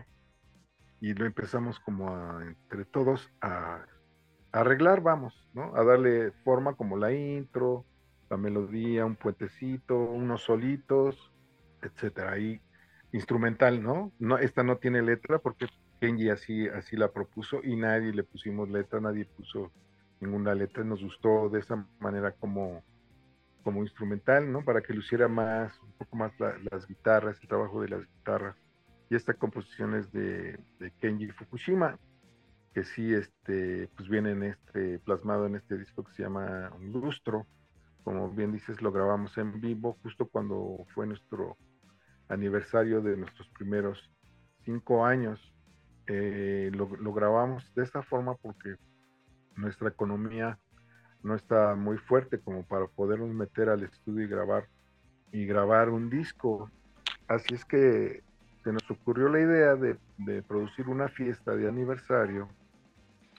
[1.00, 3.86] y lo empezamos como a, entre todos a,
[4.52, 5.76] a arreglar, vamos, ¿no?
[5.76, 7.86] A darle forma como la intro,
[8.32, 11.34] la melodía, un puentecito, unos solitos,
[11.82, 12.40] etcétera.
[12.40, 12.62] Y
[13.12, 14.14] instrumental, ¿no?
[14.20, 15.68] No, esta no tiene letra porque
[16.00, 19.74] Kenji así, así la propuso y nadie le pusimos letra, nadie puso
[20.22, 20.84] ninguna letra.
[20.86, 22.84] Nos gustó de esa manera como,
[23.64, 24.64] como instrumental, ¿no?
[24.64, 28.56] Para que luciera más, un poco más la- las guitarras, el trabajo de las guitarras.
[29.10, 32.00] Y esta composición es de, de Kenji Fukushima,
[32.74, 36.92] que sí, este, pues viene en este, plasmado en este disco que se llama Un
[36.94, 37.48] Lustro.
[38.04, 41.58] Como bien dices, lo grabamos en vivo justo cuando fue nuestro
[42.30, 44.12] aniversario de nuestros primeros
[44.66, 45.54] cinco años.
[46.08, 48.76] Eh, lo, grabamos de esta forma porque
[49.56, 50.58] nuestra economía
[51.24, 54.68] no está muy fuerte como para podernos meter al estudio y grabar
[55.32, 56.72] y grabar un disco.
[57.28, 58.24] Así es que
[58.64, 62.50] se nos ocurrió la idea de, de producir una fiesta de aniversario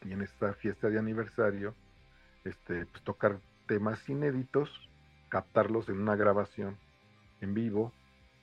[0.04, 1.74] y en esta fiesta de aniversario
[2.44, 4.92] este, pues, tocar temas inéditos,
[5.28, 6.80] captarlos en una grabación
[7.40, 7.96] en vivo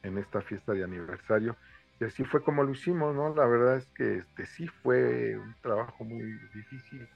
[0.04, 1.58] en esta fiesta de aniversario.
[2.00, 3.34] Y así fue como lo hicimos, ¿no?
[3.36, 7.10] La verdad es que este sí fue un trabajo muy difícil.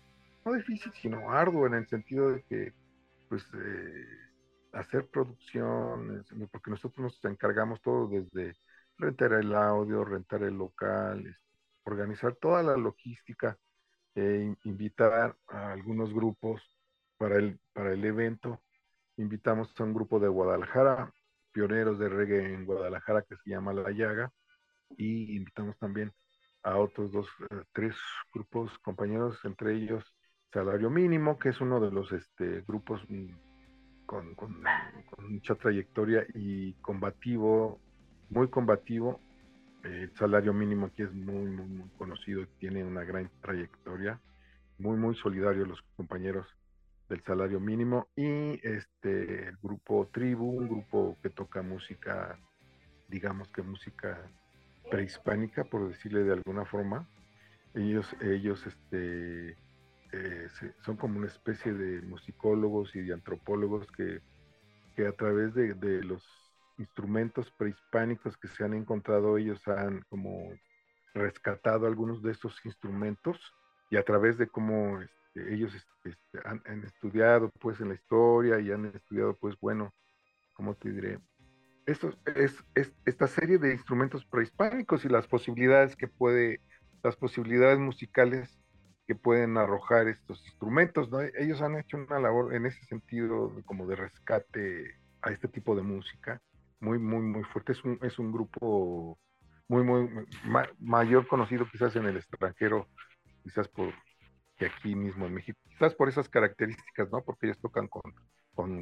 [0.45, 2.73] No difícil, sino arduo en el sentido de que,
[3.29, 4.05] pues, eh,
[4.73, 8.57] hacer producciones, porque nosotros nos encargamos todo desde
[8.97, 11.41] rentar el audio, rentar el local, este,
[11.85, 13.57] organizar toda la logística,
[14.15, 16.72] in- invitar a algunos grupos
[17.23, 18.59] para el, para el evento.
[19.15, 21.09] Invitamos a un grupo de Guadalajara,
[21.53, 24.29] pioneros de reggae en Guadalajara que se llama La Llaga,
[24.97, 26.11] y invitamos también
[26.63, 27.95] a otros dos, eh, tres
[28.33, 30.03] grupos compañeros, entre ellos
[30.51, 33.29] Salario Mínimo, que es uno de los este, grupos mm,
[34.05, 34.35] con,
[35.19, 37.79] mucha trayectoria y combativo,
[38.31, 39.21] muy combativo.
[39.85, 44.19] El salario mínimo aquí es muy, muy, muy conocido, tiene una gran trayectoria,
[44.77, 46.45] muy, muy solidario los compañeros
[47.09, 52.39] del salario mínimo y este el grupo Tribu, un grupo que toca música,
[53.07, 54.29] digamos que música
[54.89, 57.07] prehispánica, por decirle de alguna forma.
[57.73, 59.57] Ellos, ellos este,
[60.11, 60.47] eh,
[60.85, 64.21] son como una especie de musicólogos y de antropólogos que,
[64.95, 66.23] que a través de, de los
[66.77, 70.51] instrumentos prehispánicos que se han encontrado, ellos han como
[71.13, 73.53] rescatado algunos de estos instrumentos
[73.89, 78.59] y a través de cómo este, ellos este, han, han estudiado pues en la historia
[78.59, 79.93] y han estudiado pues bueno,
[80.53, 81.19] ¿cómo te diré?
[81.85, 86.61] Esto es, es esta serie de instrumentos prehispánicos y las posibilidades que puede,
[87.03, 88.57] las posibilidades musicales
[89.05, 91.19] que pueden arrojar estos instrumentos, ¿no?
[91.21, 95.81] Ellos han hecho una labor en ese sentido como de rescate a este tipo de
[95.81, 96.41] música
[96.79, 97.73] muy, muy, muy fuerte.
[97.73, 99.19] Es un, es un grupo
[99.67, 100.09] muy, muy
[100.45, 102.87] ma- mayor conocido quizás en el extranjero,
[103.43, 103.93] quizás por
[104.65, 107.23] aquí mismo en México, quizás por esas características, ¿no?
[107.23, 108.13] Porque ellos tocan con,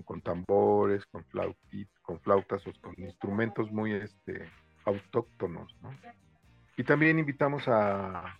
[0.03, 4.49] con, tambores, con, flautit, con flautas o con instrumentos muy este,
[4.85, 5.75] autóctonos.
[5.81, 5.95] ¿no?
[6.77, 8.37] Y también invitamos a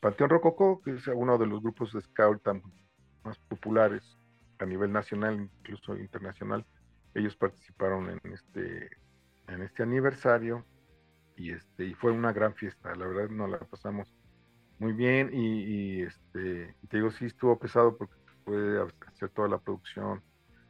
[0.00, 2.42] Panteón Rococó, que es uno de los grupos de scout
[3.24, 4.18] más populares
[4.58, 6.64] a nivel nacional, incluso internacional.
[7.14, 8.90] Ellos participaron en este,
[9.48, 10.64] en este aniversario
[11.36, 12.94] y, este, y fue una gran fiesta.
[12.94, 14.12] La verdad nos la pasamos
[14.82, 20.20] muy bien y, este, te digo, sí estuvo pesado porque fue hacer toda la producción,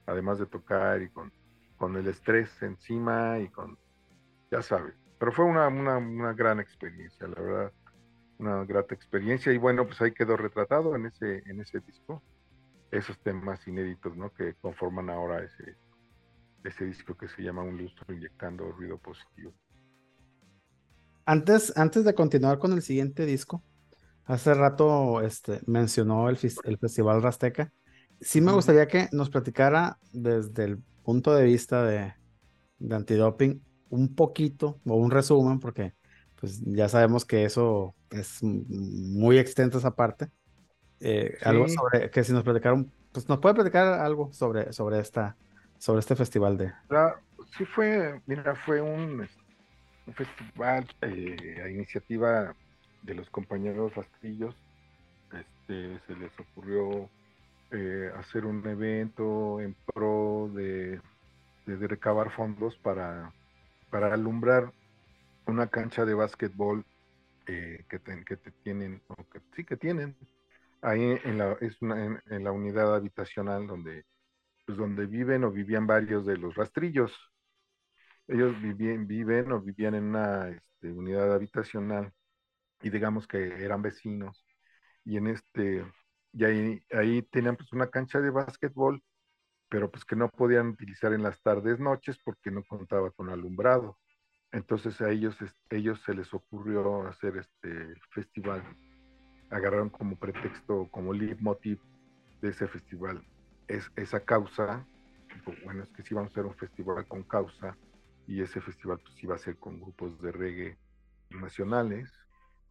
[0.04, 1.32] además de tocar y con,
[1.78, 3.78] con el estrés encima y con,
[4.50, 7.72] ya sabes, pero fue una, una, una gran experiencia, la verdad,
[8.36, 12.22] una grata experiencia y bueno, pues ahí quedó retratado en ese, en ese disco,
[12.90, 14.30] esos temas inéditos, ¿no?
[14.34, 15.74] Que conforman ahora ese,
[16.64, 19.54] ese disco que se llama Un lustro inyectando ruido positivo.
[21.24, 23.62] Antes, antes de continuar con el siguiente disco,
[24.24, 27.72] hace rato este, mencionó el, el Festival Rasteca.
[28.20, 32.14] Sí me gustaría que nos platicara desde el punto de vista de,
[32.78, 35.94] de antidoping un poquito o un resumen, porque
[36.36, 40.28] pues ya sabemos que eso es muy extenso esa parte.
[41.00, 41.74] Eh, Algo Sí.
[41.74, 45.36] sobre, que si nos platicara, un- pues nos puede platicar algo sobre, sobre esta,
[45.78, 46.72] sobre este festival de...
[46.88, 47.14] La-
[47.58, 49.28] sí fue, mira, fue un,
[50.06, 52.54] un festival eh, a iniciativa
[53.02, 54.56] de los compañeros rastrillos.
[55.32, 57.12] Este, se les ocurrió
[57.70, 61.00] eh, hacer un evento en pro de,
[61.66, 63.34] de- recabar fondos para,
[63.90, 64.72] para alumbrar
[65.46, 66.84] una cancha de básquetbol
[67.46, 70.16] eh, que, ten- que te tienen, o que sí que tienen,
[70.82, 74.04] ahí en la, es una, en, en la unidad habitacional donde,
[74.66, 77.12] pues donde viven o vivían varios de los rastrillos.
[78.28, 82.12] Ellos vivían, viven o vivían en una este, unidad habitacional
[82.82, 84.44] y digamos que eran vecinos.
[85.04, 85.84] Y en este,
[86.32, 89.02] y ahí, ahí tenían pues una cancha de básquetbol,
[89.68, 93.98] pero pues que no podían utilizar en las tardes, noches, porque no contaba con alumbrado.
[94.52, 95.36] Entonces a ellos,
[95.70, 98.62] ellos se les ocurrió hacer este el festival.
[99.50, 101.80] Agarraron como pretexto, como leitmotiv
[102.42, 103.24] de ese festival,
[103.68, 104.86] es esa causa.
[105.64, 107.76] Bueno, es que sí vamos a hacer un festival con causa
[108.26, 110.78] y ese festival pues iba a ser con grupos de reggae
[111.30, 112.10] nacionales.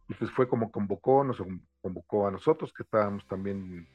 [0.08, 1.42] Y pues fue como convocó, nos
[1.80, 3.86] convocó a nosotros que estábamos también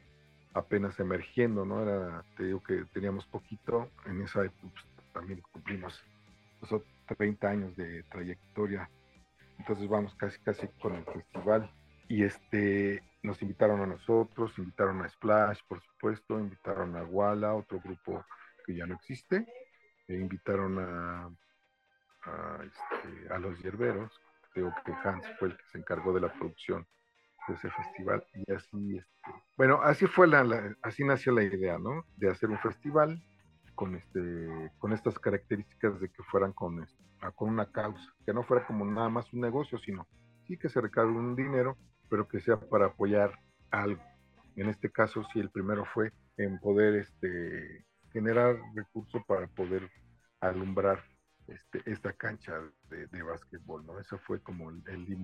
[0.53, 1.81] apenas emergiendo, ¿no?
[1.83, 6.03] Era, te digo que teníamos poquito, en esa época pues, también cumplimos
[6.61, 8.89] nosotros 30 años de trayectoria,
[9.59, 11.71] entonces vamos casi casi con el festival
[12.07, 17.79] y este nos invitaron a nosotros, invitaron a Splash, por supuesto, invitaron a Walla, otro
[17.79, 18.23] grupo
[18.65, 19.45] que ya no existe,
[20.07, 21.29] e invitaron a,
[22.23, 24.11] a, este, a los hierberos,
[24.57, 26.85] digo que Hans fue el que se encargó de la producción
[27.47, 29.21] de ese festival y así este,
[29.55, 33.21] bueno así fue la, así nació la idea no de hacer un festival
[33.73, 38.33] con este con estas características de que fueran con este, ah, con una causa que
[38.33, 40.07] no fuera como nada más un negocio sino
[40.45, 41.77] sí que se recaude un dinero
[42.09, 43.37] pero que sea para apoyar
[43.71, 44.01] algo.
[44.55, 49.89] En este caso sí el primero fue en poder este generar recursos para poder
[50.39, 51.03] alumbrar
[51.47, 52.53] este, esta cancha
[52.89, 55.17] de, de básquetbol no eso fue como el, el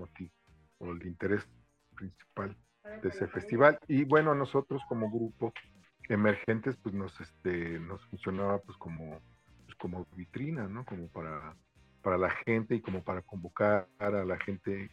[0.80, 1.48] o el interés
[1.96, 2.56] principal
[3.02, 3.80] de ese festival.
[3.88, 5.54] Y bueno, nosotros como grupo
[6.10, 9.22] emergentes, pues nos, este, nos funcionaba pues como,
[9.66, 10.86] pues como vitrina, ¿no?
[10.86, 11.56] Como para,
[12.02, 14.90] para la gente y como para convocar a la gente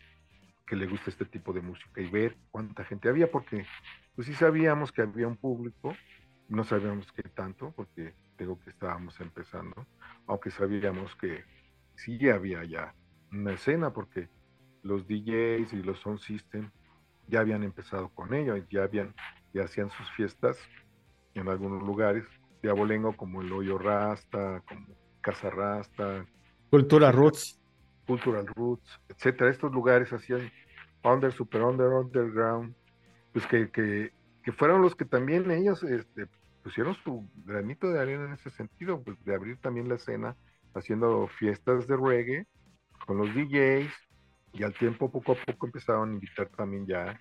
[0.66, 3.66] que le gusta este tipo de música y ver cuánta gente había, porque
[4.14, 5.96] pues sí sabíamos que había un público,
[6.48, 8.14] no sabíamos qué tanto, porque
[8.44, 9.86] digo que estábamos empezando,
[10.26, 11.44] aunque sabíamos que
[11.94, 12.94] sí había ya
[13.32, 14.28] una escena, porque
[14.82, 16.70] los DJs y los sound system
[17.28, 19.14] ya habían empezado con ello, ya habían,
[19.54, 20.58] ya hacían sus fiestas
[21.34, 22.24] en algunos lugares
[22.62, 24.86] de abolengo como el Hoyo Rasta, como
[25.20, 26.26] Casa Rasta,
[26.70, 27.60] Cultura Roots.
[28.06, 29.50] Cultural Roots, etcétera.
[29.50, 30.50] Estos lugares hacían
[31.04, 32.74] under, super under, underground,
[33.32, 34.12] pues que, que,
[34.42, 36.26] que fueron los que también ellos este,
[36.62, 40.36] pusieron su granito de arena en ese sentido, pues de abrir también la escena
[40.74, 42.46] haciendo fiestas de reggae
[43.06, 43.92] con los DJs
[44.52, 47.18] y al tiempo poco a poco empezaron a invitar también ya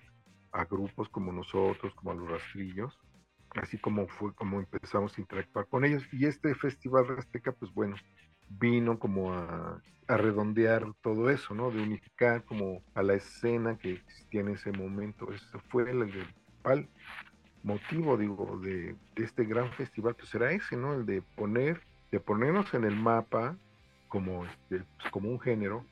[0.52, 2.98] a grupos como nosotros, como a los rastrillos,
[3.50, 6.02] así como fue como empezamos a interactuar con ellos.
[6.12, 7.96] Y este festival Rasteca, pues bueno,
[8.48, 11.70] vino como a, a redondear todo eso, ¿no?
[11.70, 15.32] De unificar como a la escena que existía en ese momento.
[15.32, 16.88] Ese fue el, el principal
[17.62, 20.94] motivo, digo, de, este gran festival, pues era ese, ¿no?
[20.94, 21.80] El de poner,
[22.10, 23.56] de ponernos en el mapa
[24.08, 25.84] como, este, pues, como un género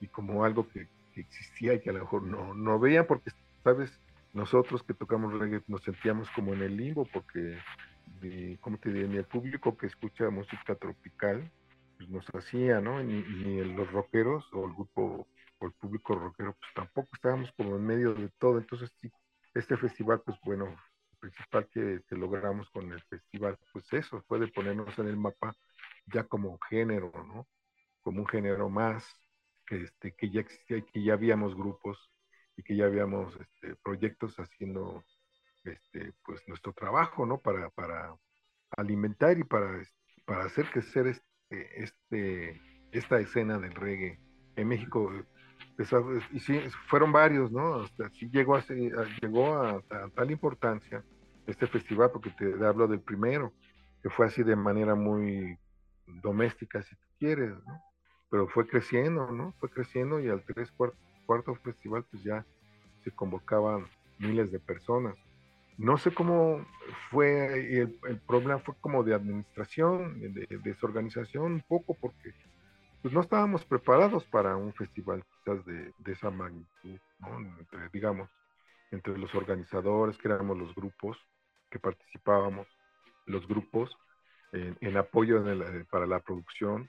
[0.00, 3.30] y como algo que, existía y que a lo mejor no, no veían porque,
[3.64, 3.98] ¿sabes?
[4.34, 7.56] Nosotros que tocamos reggae nos sentíamos como en el limbo porque
[8.20, 9.08] de, ¿cómo te diré?
[9.08, 11.50] Ni el público que escucha música tropical
[11.96, 13.02] pues nos hacía, ¿no?
[13.02, 15.26] Ni, ni los rockeros o el grupo
[15.58, 18.58] o el público rockero, pues tampoco estábamos como en medio de todo.
[18.58, 19.10] Entonces, sí,
[19.54, 20.76] este festival, pues bueno,
[21.30, 25.54] principal que, que logramos con el festival, pues eso, fue de ponernos en el mapa
[26.06, 27.46] ya como género, ¿no?
[28.02, 29.04] Como un género más,
[29.66, 32.10] que, este, que ya existía y que ya habíamos grupos
[32.56, 35.04] y que ya habíamos este, proyectos haciendo
[35.64, 37.38] este, pues nuestro trabajo, ¿no?
[37.40, 38.14] Para, para
[38.76, 39.82] alimentar y para,
[40.24, 42.60] para hacer crecer este, este,
[42.92, 44.20] esta escena del reggae.
[44.54, 45.12] En México,
[46.32, 47.82] y sí, fueron varios, ¿no?
[47.82, 48.64] Hasta sí llegó a,
[49.20, 51.04] llegó a, a, tal importancia
[51.46, 53.52] este festival, porque te hablo del primero,
[54.02, 55.58] que fue así de manera muy
[56.06, 57.82] doméstica, si tú quieres, ¿no?
[58.30, 59.52] Pero fue creciendo, ¿no?
[59.58, 62.44] Fue creciendo y al tres cuarto, cuarto festival, pues ya
[63.04, 63.86] se convocaban
[64.18, 65.16] miles de personas.
[65.78, 66.66] No sé cómo
[67.10, 72.34] fue, el, el problema fue como de administración, de, de desorganización un poco, porque
[73.02, 77.38] pues no estábamos preparados para un festival quizás de, de esa magnitud, ¿no?
[77.38, 78.28] Entre, digamos,
[78.90, 81.18] entre los organizadores, que éramos los grupos
[81.70, 82.66] que participábamos,
[83.26, 83.96] los grupos
[84.52, 86.88] en, apoyo la, para la producción,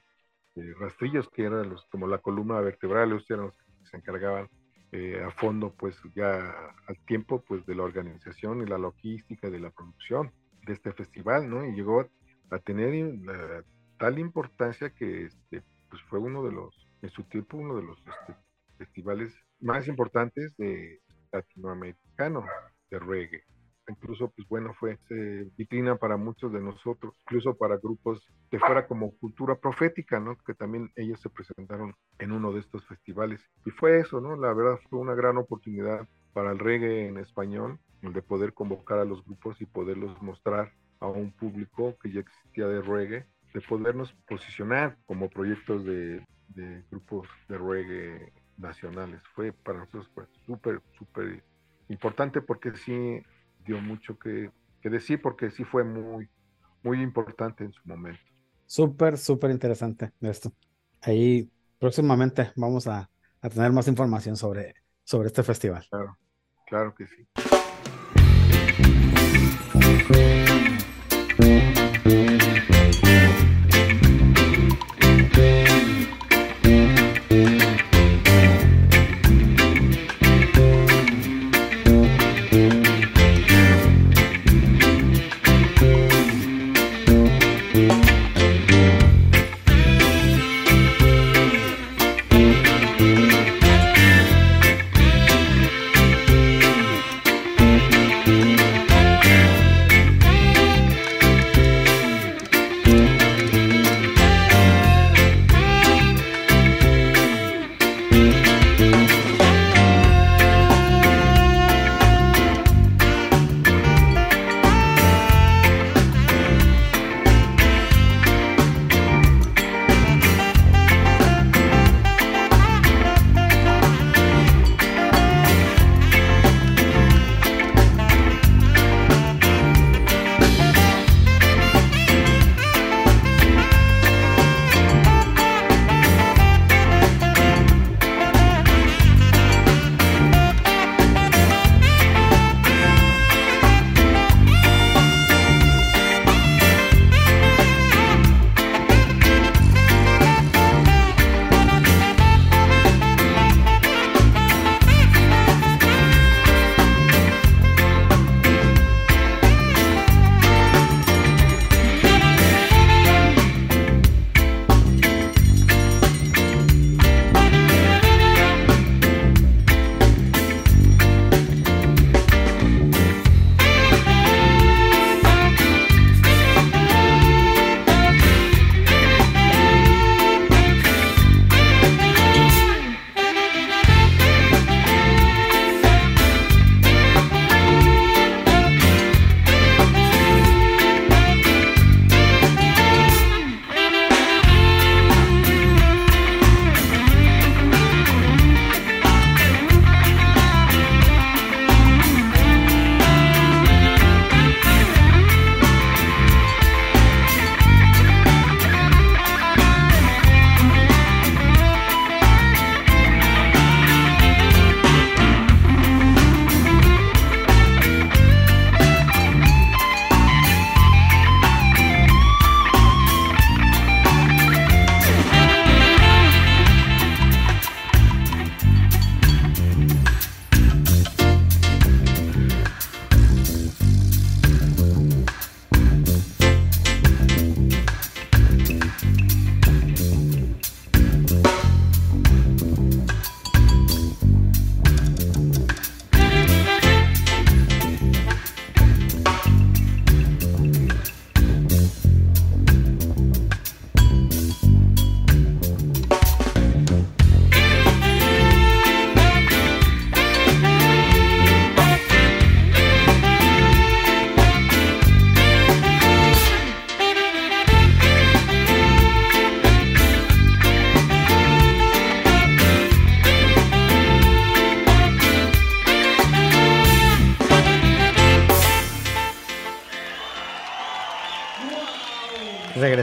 [0.54, 4.48] eh, rastrillos que eran los, como la columna vertebral, ellos eran los que se encargaban
[4.92, 9.60] eh, a fondo, pues ya al tiempo, pues de la organización y la logística de
[9.60, 10.32] la producción
[10.66, 11.64] de este festival, ¿no?
[11.64, 12.08] Y llegó
[12.50, 13.14] a tener
[13.98, 17.98] tal importancia que este, pues fue uno de los, en su tiempo, uno de los
[17.98, 18.36] este,
[18.78, 21.00] festivales más importantes de
[21.32, 22.46] latinoamericano
[22.90, 23.44] de reggae.
[23.88, 28.86] Incluso, pues bueno, fue eh, vitrina para muchos de nosotros, incluso para grupos de fuera
[28.86, 30.36] como cultura profética, ¿no?
[30.36, 33.40] Que también ellos se presentaron en uno de estos festivales.
[33.64, 34.36] Y fue eso, ¿no?
[34.36, 39.04] La verdad fue una gran oportunidad para el reggae en español, de poder convocar a
[39.04, 44.12] los grupos y poderlos mostrar a un público que ya existía de reggae de podernos
[44.26, 49.22] posicionar como proyectos de, de, grupos de reggae nacionales.
[49.34, 51.42] Fue para nosotros pues, súper, súper
[51.88, 53.22] importante porque sí
[53.68, 54.50] dio mucho que,
[54.80, 56.28] que, decir, porque sí fue muy,
[56.82, 58.20] muy importante en su momento.
[58.66, 60.52] Súper, súper interesante esto.
[61.02, 61.48] Ahí
[61.78, 63.08] próximamente vamos a,
[63.40, 65.86] a, tener más información sobre, sobre este festival.
[65.90, 66.18] Claro,
[66.66, 67.28] claro que sí.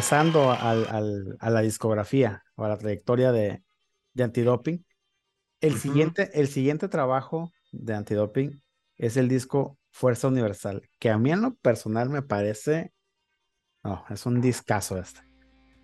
[0.06, 3.64] Regresando al, al- a la discografía o a la trayectoria de,
[4.14, 4.86] de Antidoping,
[5.62, 8.62] el, siguiente, el siguiente trabajo de Antidoping
[8.98, 12.94] es el disco Fuerza Universal, que a mí en lo personal me parece,
[13.84, 15.22] no, es un discazo este.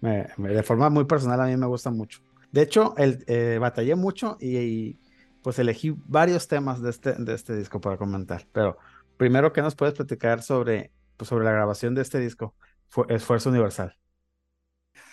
[0.02, 2.20] Me- me- de forma muy personal a mí me gusta mucho.
[2.52, 5.00] De hecho, el, eh, batallé mucho y, y,
[5.42, 8.46] pues elegí varios temas de este, de este disco para comentar.
[8.52, 8.78] Pero
[9.18, 12.56] primero, ¿qué nos puedes platicar sobre, pues, sobre la grabación de este disco?
[12.88, 13.96] Fu- Esfuerzo Universal.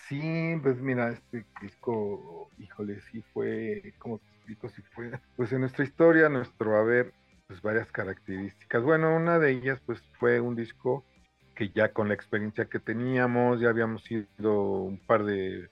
[0.09, 4.69] Sí, pues mira, este disco, híjole, sí fue, ¿cómo te explico?
[4.71, 7.15] Sí fue, pues en nuestra historia, nuestro haber,
[7.47, 8.83] pues varias características.
[8.83, 11.07] Bueno, una de ellas, pues fue un disco
[11.55, 15.69] que ya con la experiencia que teníamos, ya habíamos ido un par de,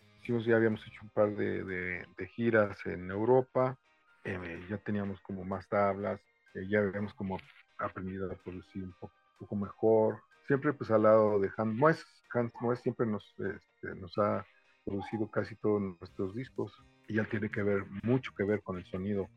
[0.47, 3.79] ya habíamos hecho un par de, de- giras en Europa,
[4.25, 6.21] eh, ya teníamos como más tablas,
[6.55, 7.39] eh, ya habíamos como
[7.79, 9.15] aprendido a producir un poco,
[9.57, 10.21] mejor.
[10.47, 14.45] Siempre pues al lado de Moes, Hans Moes siempre nos, este, nos ha
[14.85, 16.73] producido casi todos nuestros discos
[17.09, 19.29] y él tiene que ver, mucho que ver con el sonido,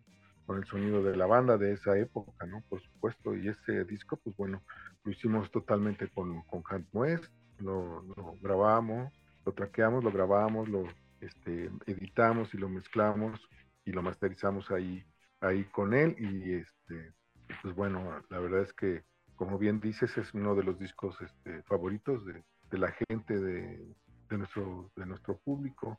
[0.45, 2.61] con el sonido de la banda de esa época, ¿no?
[2.69, 4.61] Por supuesto, y ese disco, pues bueno,
[5.03, 7.21] lo hicimos totalmente con, con Hans Moes,
[7.59, 9.11] lo, lo grabamos,
[9.45, 10.85] lo traqueamos, lo grabamos, lo
[11.21, 13.39] este, editamos y lo mezclamos
[13.85, 15.03] y lo masterizamos ahí,
[15.41, 17.13] ahí con él y este,
[17.61, 19.03] pues bueno, la verdad es que
[19.39, 23.93] como bien dices, es uno de los discos este, favoritos de, de la gente, de,
[24.29, 25.97] de nuestro, de nuestro público.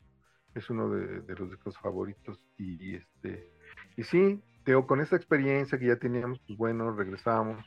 [0.55, 2.45] Es uno de, de los discos favoritos.
[2.59, 3.51] Y, este,
[3.97, 7.65] y sí, Teo, con esta experiencia que ya teníamos, pues bueno, regresamos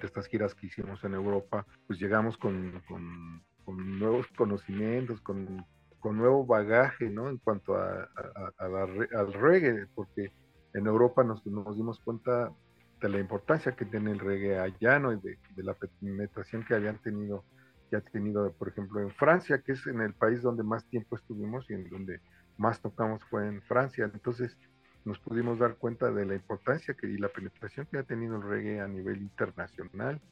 [0.00, 5.64] de estas giras que hicimos en Europa, pues llegamos con, con, nuevos conocimientos, con,
[6.00, 7.28] con, nuevo bagaje, ¿no?
[7.28, 10.32] En cuanto a, a, a al reggae, porque
[10.74, 12.52] en Europa nos, nos dimos cuenta
[13.00, 15.12] de la importancia que tiene el reggae allá, ¿no?
[15.12, 17.44] Y de, de, la penetración que habían tenido,
[17.92, 21.14] que ha tenido, por ejemplo, en Francia, que es en el país donde más tiempo
[21.14, 22.20] estuvimos y en donde
[22.56, 24.10] más tocamos fue en Francia.
[24.14, 24.56] Entonces
[25.04, 28.42] nos pudimos dar cuenta de la importancia que, y la penetración que ha tenido el
[28.44, 30.22] reggae a nivel internacional.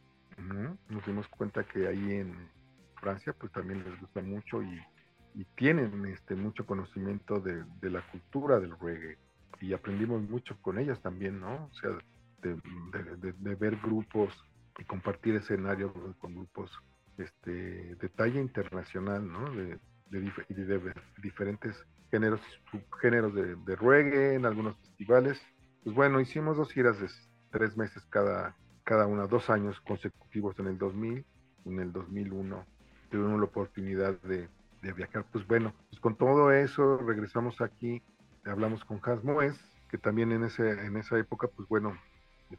[0.89, 2.35] Nos dimos cuenta que ahí en
[2.99, 4.81] Francia pues también les gusta mucho y,
[5.35, 9.19] y tienen este, mucho conocimiento de, de, la cultura del reggae
[9.61, 11.66] y aprendimos mucho con ellas también, ¿no?
[11.66, 11.91] O sea,
[12.41, 12.57] de,
[13.39, 14.32] de, ver grupos
[14.78, 16.70] y compartir escenarios con grupos
[17.19, 19.51] este, de talla internacional, ¿no?
[19.51, 19.78] De,
[20.11, 20.93] de
[21.23, 25.41] diferentes géneros subgéneros de, reggae en algunos festivales.
[25.85, 27.09] Pues bueno, hicimos dos giras de
[27.51, 31.24] tres meses cada, cada una, dos años consecutivos en el 2000,
[31.66, 32.66] en el 2001
[33.11, 34.49] tuvimos la oportunidad de,
[34.82, 35.24] viajar.
[35.31, 38.03] Pues bueno, pues con todo eso regresamos aquí,
[38.45, 39.61] hablamos con Hans Moes,
[39.91, 41.97] que también en, ese, en esa época, pues bueno,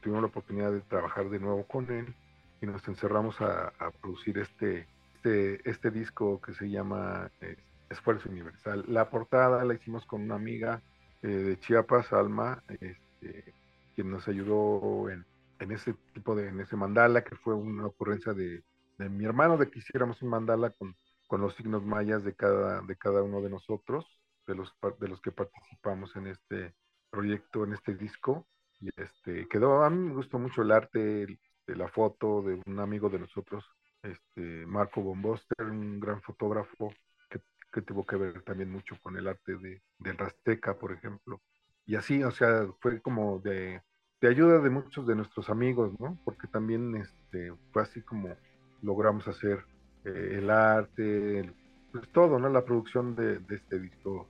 [0.02, 2.14] tuvimos la oportunidad de trabajar de nuevo con él
[2.62, 7.58] y nos encerramos a, producir este, este, este, disco que se llama eh,
[7.90, 8.86] Esfuerzo Universal.
[8.88, 10.82] La portada la hicimos con una amiga
[11.24, 13.54] eh, de Chiapas, Alma, este,
[13.96, 15.26] quien nos ayudó en,
[15.60, 18.64] en, ese tipo de, en ese mandala, que fue una ocurrencia de,
[19.00, 20.96] de mi hermano, de que hiciéramos un mandala con,
[21.28, 24.06] con los signos mayas de cada, de cada uno de nosotros,
[24.46, 26.76] de los, de los que participamos en este
[27.10, 28.46] proyecto, en este disco
[28.80, 32.80] y este quedó a mí me gustó mucho el arte de la foto de un
[32.80, 33.64] amigo de nosotros
[34.04, 36.92] este Marco Bomboster un gran fotógrafo
[37.30, 37.40] que,
[37.72, 41.42] que, tuvo que ver también mucho con el arte de del Rasteca por ejemplo.
[41.86, 43.82] Y así o sea fue como de,
[44.22, 48.36] de ayuda de muchos de nuestros amigos no porque también este fue así como
[48.82, 49.64] logramos hacer
[50.06, 51.56] eh, el arte el,
[51.92, 54.28] pues todo no la producción de, de este disco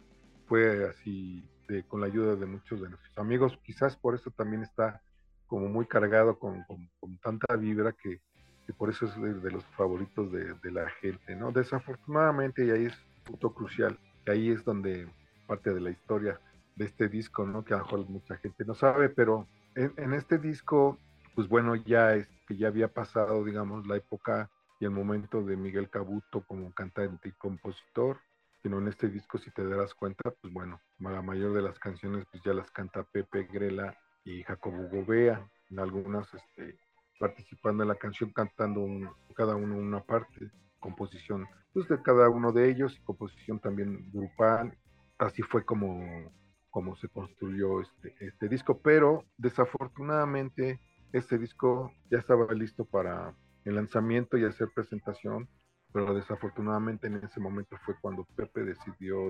[0.51, 3.57] fue así de, con la ayuda de muchos de nuestros amigos.
[3.63, 5.01] Quizás por eso también está
[5.51, 8.21] como muy cargado con, con, con tanta vibra que,
[8.65, 11.51] que, por eso es de, de los favoritos de, la gente, ¿no?
[11.51, 15.09] Desafortunadamente, y ahí es un punto crucial, que ahí es donde
[15.47, 16.39] parte de la historia
[16.77, 17.65] de este disco, ¿no?
[17.65, 19.45] Que a lo mejor mucha gente no sabe, pero
[19.75, 20.97] en, en este disco,
[21.35, 24.49] pues bueno, ya es que ya había pasado, digamos, la época
[24.79, 28.19] y el momento de Miguel Cabuto como cantante y compositor,
[28.63, 32.25] sino en este disco, si te darás cuenta, pues bueno, la mayor de las canciones
[32.31, 36.77] pues ya las canta Pepe Grela y Jacobo Gobea, en algunas este,
[37.19, 38.87] participando en la canción, cantando
[39.35, 44.77] cada uno una parte, composición pues de cada uno de ellos, y composición también grupal,
[45.17, 46.31] así fue como,
[46.69, 50.81] como se construyó este, este disco, pero desafortunadamente
[51.13, 53.33] este disco ya estaba listo para
[53.63, 55.47] el lanzamiento y hacer presentación,
[55.93, 59.29] pero desafortunadamente en ese momento fue cuando Pepe decidió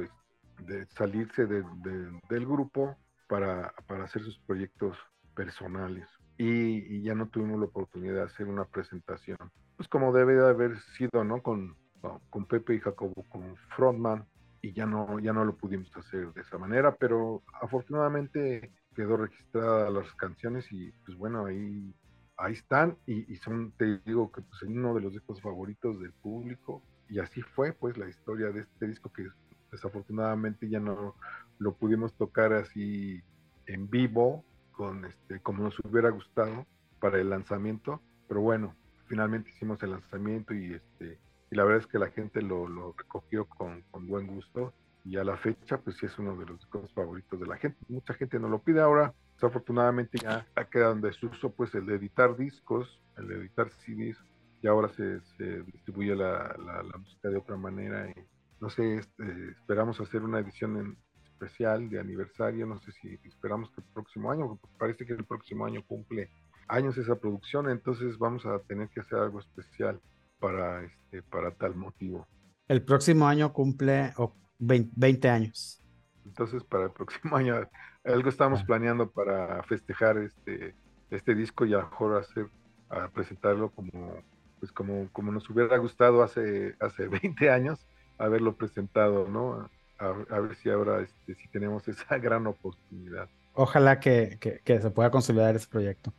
[0.60, 2.96] de salirse de, de, del grupo
[3.32, 4.98] para, para, hacer sus proyectos
[5.34, 6.06] personales
[6.38, 9.38] y, y, ya no tuvimos la oportunidad de hacer una presentación,
[9.78, 11.42] pues como debe de haber sido, ¿no?
[11.42, 14.26] Con, con, con Pepe y Jacobo como frontman
[14.62, 19.90] y ya no, ya no lo pudimos hacer de esa manera, pero afortunadamente quedó registrada
[19.90, 21.96] las canciones y pues bueno, ahí,
[22.36, 26.12] ahí están y, y son, te digo que pues uno de los discos favoritos del
[26.12, 29.26] público y así fue pues la historia de este disco que
[29.72, 31.16] desafortunadamente ya no
[31.62, 33.22] lo pudimos tocar así
[33.68, 36.66] en vivo con este como nos hubiera gustado
[37.00, 38.76] para el lanzamiento pero bueno
[39.06, 41.20] finalmente hicimos el lanzamiento y este
[41.52, 44.74] y la verdad es que la gente lo, lo recogió con, con, buen gusto
[45.04, 47.78] y a la fecha pues sí es uno de los discos favoritos de la gente.
[47.90, 52.38] Mucha gente no lo pide ahora desafortunadamente ya ha quedado en desuso pues el editar
[52.38, 54.18] discos el de editar CDs
[54.62, 58.14] y ahora se, se distribuye la, la, la, música de otra manera y
[58.60, 60.98] no sé este, esperamos hacer una edición en
[61.42, 65.66] especial de aniversario no sé si esperamos que el próximo año parece que el próximo
[65.66, 66.30] año cumple
[66.68, 70.00] años esa producción entonces vamos a tener que hacer algo especial
[70.42, 72.28] para, este, para tal motivo.
[72.68, 74.14] El próximo año cumple
[74.60, 75.82] 20 años.
[76.26, 77.56] Entonces, para el próximo año,
[78.04, 80.76] algo estamos planeando para festejar este,
[81.10, 82.48] este disco y a lo mejor hacer,
[82.90, 84.24] a presentarlo como,
[84.60, 87.86] pues como, como nos hubiera gustado hace, hace 20 años,
[88.18, 89.70] haberlo presentado, ¿no?
[90.02, 93.30] A, a ver si ahora este, si tenemos esa gran oportunidad.
[93.54, 96.14] Ojalá que, que, que se pueda consolidar ese proyecto.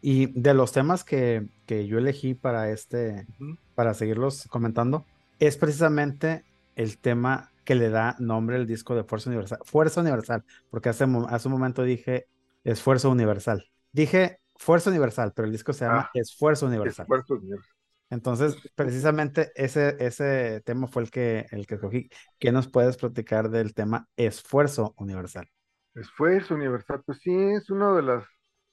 [0.00, 3.58] Y de los temas que, que yo elegí para este, uh -huh.
[3.74, 5.04] para seguirlos comentando,
[5.38, 6.44] es precisamente
[6.76, 9.58] el tema que le da nombre al disco de Fuerza Universal.
[9.64, 12.28] Fuerza Universal, porque hace, hace un momento dije
[12.64, 13.68] Esfuerzo Universal.
[13.92, 17.04] Dije Fuerza Universal, pero el disco se llama ah, Esfuerzo Universal.
[17.04, 17.75] Esfuerzo Universal.
[18.10, 22.08] Entonces, precisamente ese, ese tema fue el que, el que escogí.
[22.38, 25.48] ¿Qué nos puedes platicar del tema Esfuerzo Universal?
[25.94, 28.24] Esfuerzo Universal, pues sí, es una de las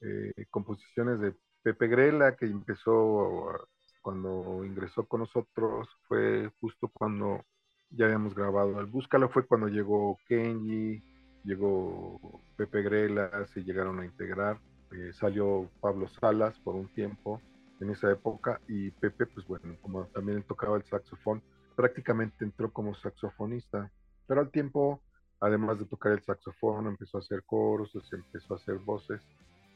[0.02, 3.58] eh, composiciones de Pepe Grela, que empezó
[4.02, 7.42] cuando ingresó con nosotros, fue justo cuando
[7.88, 11.02] ya habíamos grabado el Búscalo, fue cuando llegó Kenji,
[11.42, 14.60] llegó Pepe Grela, se llegaron a integrar,
[14.92, 17.40] eh, salió Pablo Salas por un tiempo
[17.84, 21.42] en esa época y Pepe, pues bueno, como también tocaba el saxofón,
[21.76, 23.90] prácticamente entró como saxofonista,
[24.26, 25.02] pero al tiempo,
[25.40, 29.20] además de tocar el saxofón, empezó a hacer coros, empezó a hacer voces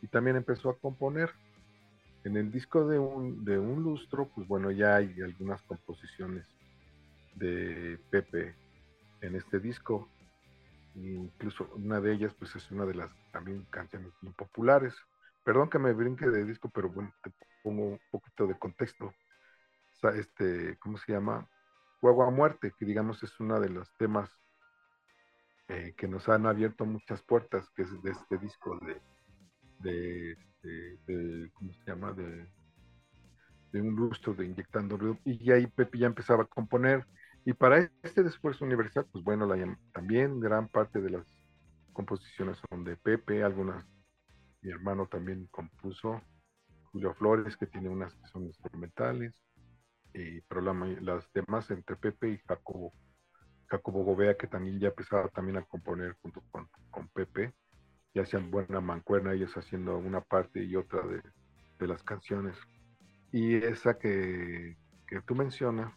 [0.02, 1.30] y también empezó a componer.
[2.24, 6.47] En el disco de un, de un lustro, pues bueno, ya hay algunas composiciones
[7.36, 8.55] de Pepe
[9.20, 10.09] en este disco.
[10.94, 14.94] Incluso una de ellas, pues es una de las también canciones bien populares.
[15.44, 17.31] Perdón que me brinque de disco, pero bueno, te
[17.62, 19.12] pongo un poquito de contexto.
[20.15, 21.48] Este, ¿cómo se llama?
[22.01, 24.31] Guagua Muerte, que digamos es uno de los temas
[25.69, 29.01] eh, que nos han abierto muchas puertas, que es de este disco de,
[29.81, 30.36] de,
[31.06, 32.12] de, ¿cómo se llama?
[32.12, 32.48] De,
[33.73, 35.19] de un lustro de Inyectando.
[35.24, 37.06] Y ahí Pepe ya empezaba a componer.
[37.44, 41.27] Y para este esfuerzo universal, pues bueno, la, también gran parte de las
[41.93, 43.85] composiciones son de Pepe, algunas
[44.60, 46.20] mi hermano también compuso,
[46.93, 49.35] Julio Flores, que tiene unas que son instrumentales,
[50.14, 52.93] y, pero la, las demás entre Pepe y Jacobo,
[53.66, 56.68] Jacobo Gobea, que también ya empezaba también a componer junto con,
[57.14, 57.55] Pepe,
[58.14, 61.22] y hacían buena mancuerna, ellos haciendo una parte y otra de,
[61.78, 62.56] de las canciones.
[63.30, 64.76] Y esa que,
[65.06, 65.93] que tú mencionas,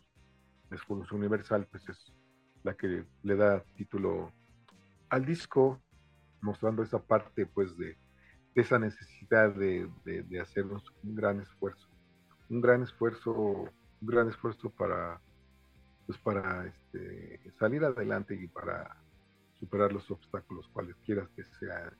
[0.69, 2.13] Esfuerzo Universal, pues es
[2.63, 4.31] la que le da título
[5.09, 5.81] al disco,
[6.41, 7.97] mostrando esa parte pues de
[8.56, 11.88] esa necesidad de, de, de, hacernos un gran esfuerzo,
[12.49, 15.22] un gran esfuerzo, un gran esfuerzo para
[16.06, 18.98] pues para este, salir adelante y para
[19.60, 21.94] superar los obstáculos, cualesquiera que sea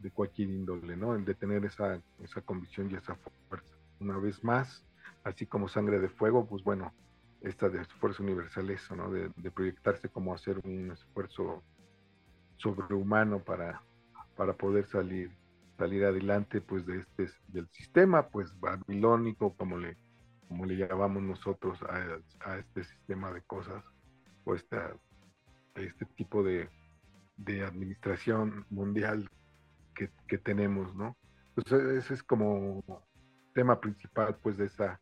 [0.00, 1.14] de cualquier índole, ¿no?
[1.14, 3.16] El de tener esa, esa convicción y esa
[3.48, 3.74] fuerza.
[4.00, 4.84] Una vez más,
[5.24, 6.92] así como sangre de fuego, pues bueno,
[7.40, 9.10] esta de esfuerzo universal, eso, ¿no?
[9.10, 11.62] De, de, proyectarse como hacer un esfuerzo
[12.58, 13.82] sobrehumano para,
[14.36, 15.32] para poder salir,
[15.78, 19.96] salir adelante, pues, de este, del sistema, pues, babilónico, como le,
[20.48, 23.84] como le llamamos nosotros a, a este sistema de cosas,
[24.44, 24.94] o esta,
[25.74, 26.68] este tipo de,
[27.36, 29.30] de administración mundial
[29.94, 31.16] que, que tenemos, ¿no?
[31.54, 32.82] Pues ese es como
[33.54, 35.00] tema principal, pues, de esa,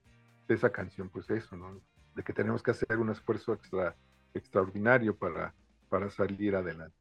[0.48, 1.80] de esa canción, pues eso, ¿no?
[2.14, 3.94] de que tenemos que hacer un esfuerzo extra,
[4.34, 5.54] extraordinario para,
[5.88, 6.96] para salir adelante.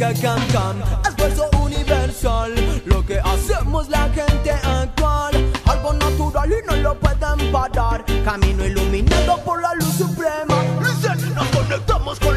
[0.00, 2.54] que cantan Esfuerzo universal.
[2.86, 5.32] Lo que hacemos la gente actual
[5.66, 8.04] Algo natural y no lo pueden parar.
[8.24, 10.56] Camino iluminado por la luz suprema.
[10.80, 12.29] Listen, nos conectamos con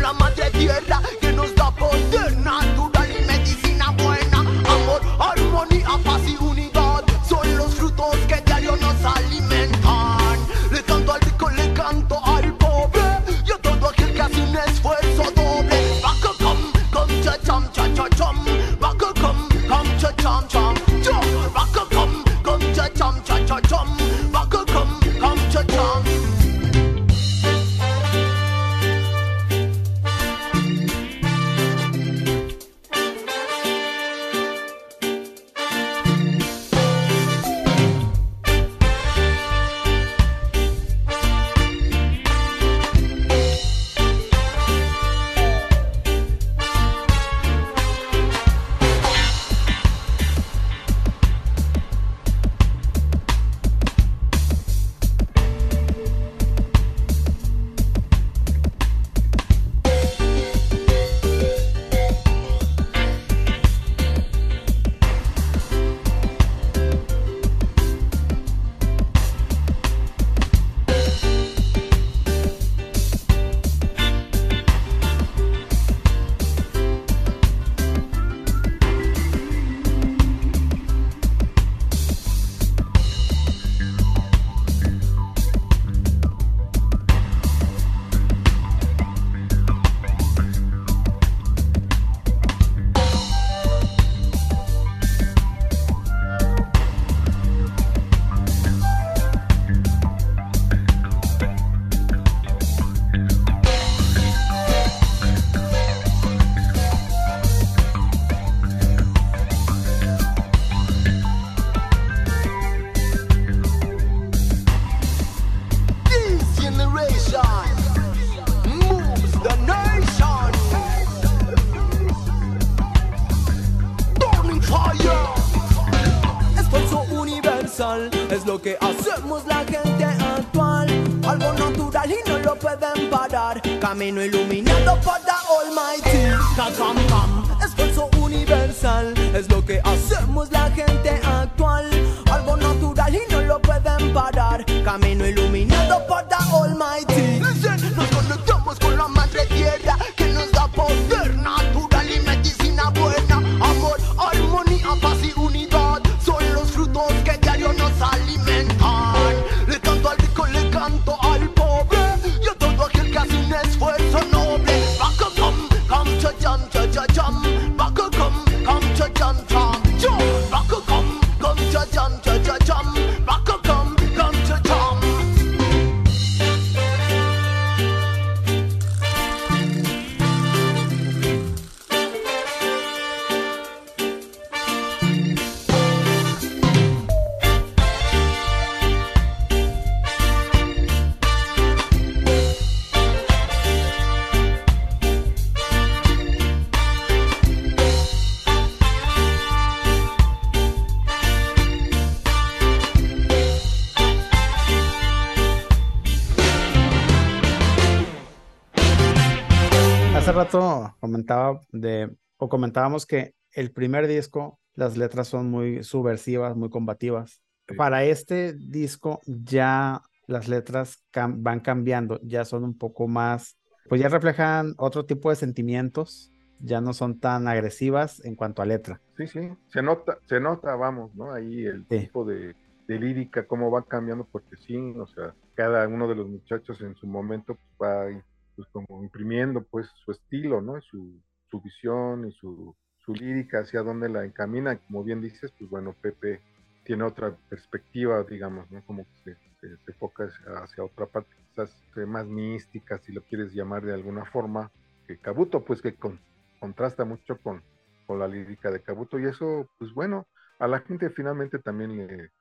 [211.84, 217.42] donde o comentábamos que el primer disco, las letras son muy subversivas, muy combativas.
[217.68, 217.76] Sí.
[217.76, 223.58] Para este disco ya las letras cam van cambiando, ya son un poco más,
[223.88, 228.66] pues ya reflejan otro tipo de sentimientos, ya no son tan agresivas en cuanto a
[228.66, 229.02] letra.
[229.18, 231.34] Sí, sí, se nota, se nota, vamos, ¿no?
[231.34, 232.00] Ahí el sí.
[232.00, 232.56] tipo de,
[232.88, 236.96] de, lírica, cómo va cambiando, porque sí, o sea, cada uno de los muchachos en
[236.96, 238.24] su momento pues, va
[238.56, 240.82] pues, como imprimiendo pues su estilo, ¿no?
[240.82, 241.22] Su,
[241.54, 242.76] su visión y su,
[243.06, 244.76] su lírica hacia dónde la encamina.
[244.88, 246.42] Como bien dices, pues bueno, Pepe
[246.84, 248.84] tiene otra perspectiva, digamos, ¿no?
[248.88, 250.28] Como que se, se, enfoca
[250.64, 254.72] hacia, otra parte, quizás eh, más mística, si lo quieres llamar de alguna forma,
[255.06, 256.20] que Cabuto, pues que con,
[256.60, 257.62] contrasta mucho con,
[258.08, 260.26] con la lírica de Cabuto, y eso, pues bueno,
[260.58, 262.32] a la gente finalmente también le,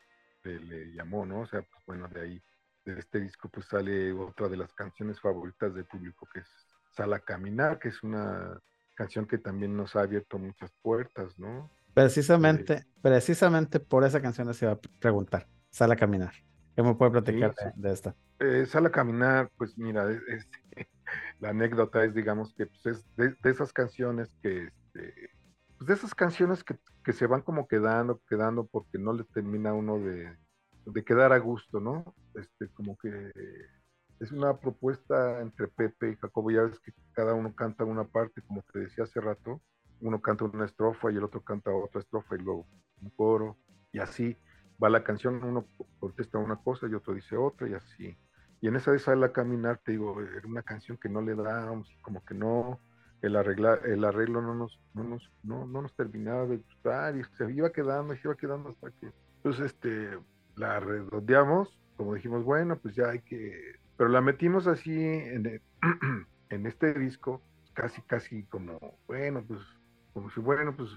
[0.42, 1.40] le, llamó, ¿no?
[1.40, 2.42] O sea, pues bueno, de ahí,
[2.86, 6.48] de este disco, pues sale otra de las canciones favoritas del público, que es
[6.96, 8.58] Sala a Caminar, que es una
[8.94, 11.70] canción que también nos ha abierto muchas puertas, ¿no?
[11.94, 15.46] Precisamente, precisamente por esa canción se iba a preguntar.
[15.70, 16.32] Sale a caminar.
[16.74, 18.16] ¿Qué me puede platicar Sí, de, de esta?
[18.38, 20.48] Eh, Sala a Caminar, pues mira, es- es-
[21.40, 25.14] la anécdota es, digamos, que pues, es de, de esas canciones que, este,
[25.78, 29.70] pues de esas canciones que, que se van como quedando, quedando, porque no le termina
[29.70, 30.34] a uno de,
[30.86, 32.14] de quedar a gusto, ¿no?
[32.34, 33.30] Este, como que
[34.20, 38.42] es una propuesta entre Pepe y Jacobo, ya ves que cada uno canta una parte,
[38.42, 39.60] como te decía hace rato,
[40.00, 42.66] uno canta una estrofa y el otro canta otra estrofa y luego
[43.00, 43.56] un coro,
[43.92, 44.36] y así
[44.82, 45.66] va la canción, uno
[45.98, 48.16] contesta una cosa y otro dice otra y así.
[48.60, 51.34] Y en esa de Sala a Caminar, te digo, era una canción que no le
[51.34, 52.80] dábamos, como que no,
[53.20, 57.24] el, arregla, el arreglo no nos, no, nos, no, no nos terminaba de gustar y
[57.36, 59.12] se iba quedando, se iba quedando hasta que,
[59.42, 60.18] pues, este,
[60.56, 65.62] la redondeamos, como dijimos, bueno, pues ya hay que, pero la metimos así en, el-
[66.50, 69.60] en este disco, casi, casi como, bueno, pues,
[70.12, 70.90] como si, bueno, pues,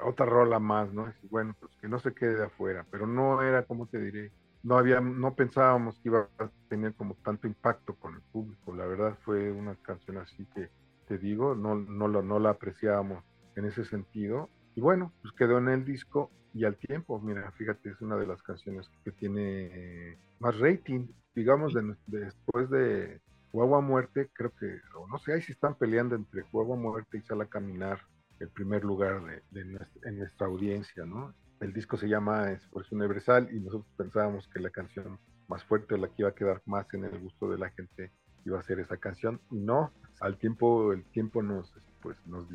[0.00, 1.08] otra rola más, ¿no?
[1.22, 4.32] Y bueno, pues que no se quede de afuera, pero no era, como te diré,
[4.62, 8.74] no había, no pensábamos que iba a tener como tanto impacto con el público.
[8.74, 10.70] La verdad fue una canción así que
[11.06, 13.24] te digo, no, no, lo, no la apreciábamos
[13.54, 14.52] en ese sentido.
[14.74, 18.26] Y bueno, pues quedó en el disco y al tiempo, mira, fíjate, es una de
[18.26, 21.08] las canciones que tiene eh, más rating,
[21.38, 23.20] digamos, de, de- después de
[23.52, 24.66] Guagua Muerte, creo que,
[24.96, 28.00] o no sé, ahí si están peleando entre Guagua Muerte y Sala Caminar
[28.40, 31.34] el primer lugar de, de nuestra, en nuestra audiencia, ¿no?
[31.60, 36.08] El disco se llama Esfuerzo Universal y nosotros pensábamos que la canción más fuerte, la
[36.08, 38.12] que iba a quedar más en el gusto de la gente,
[38.44, 39.40] iba a ser esa canción.
[39.50, 42.48] No, al tiempo, el tiempo nos, pues, nos,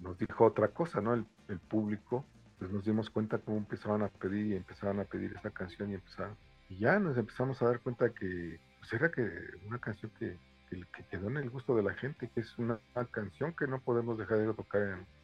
[0.00, 1.14] nos dijo otra cosa, ¿no?
[1.14, 2.24] El, el público,
[2.58, 5.94] pues nos dimos cuenta cómo empezaban a pedir y empezaban a pedir esa canción y
[5.94, 6.36] empezaron.
[6.68, 9.28] Y ya nos empezamos a dar cuenta que pues era que
[9.66, 10.38] una canción que,
[10.68, 12.80] que, que quedó en el gusto de la gente, que es una,
[13.10, 14.82] canción que no podemos dejar de tocar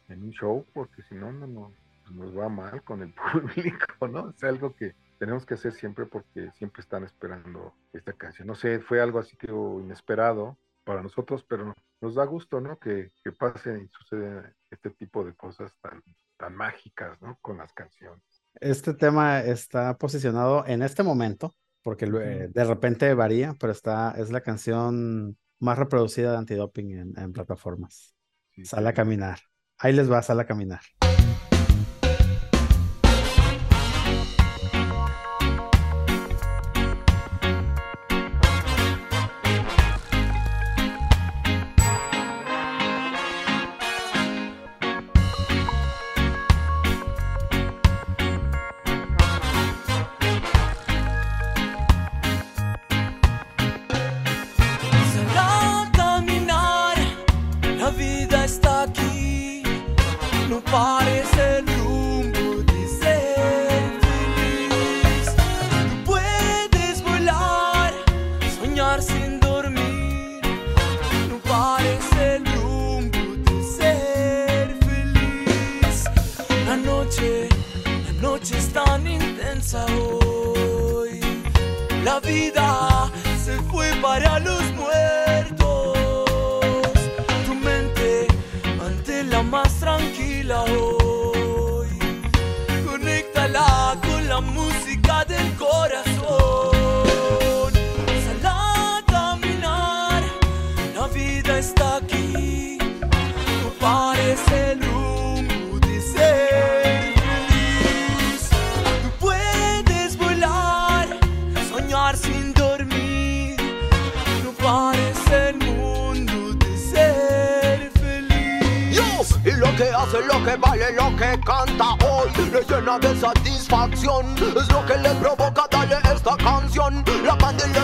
[0.09, 1.71] en, un show, porque si no, no, no
[2.03, 4.29] pues nos va mal con el público, ¿no?
[4.29, 8.47] Es algo que tenemos que hacer siempre porque siempre están esperando esta canción.
[8.47, 12.77] No sé, fue algo así que inesperado para nosotros, pero nos da gusto, ¿no?
[12.77, 16.03] Que, que pase y suceda este tipo de cosas tan,
[16.37, 17.37] tan mágicas, ¿no?
[17.41, 18.21] Con las canciones.
[18.63, 24.31] Este tema está posicionado en este momento, porque eh, de repente varía, pero está, es
[24.31, 28.15] la canción más reproducida de antidoping en, en plataformas.
[28.51, 29.39] Sí, Sale a caminar.
[29.79, 30.79] Ahí les va, sale a caminar.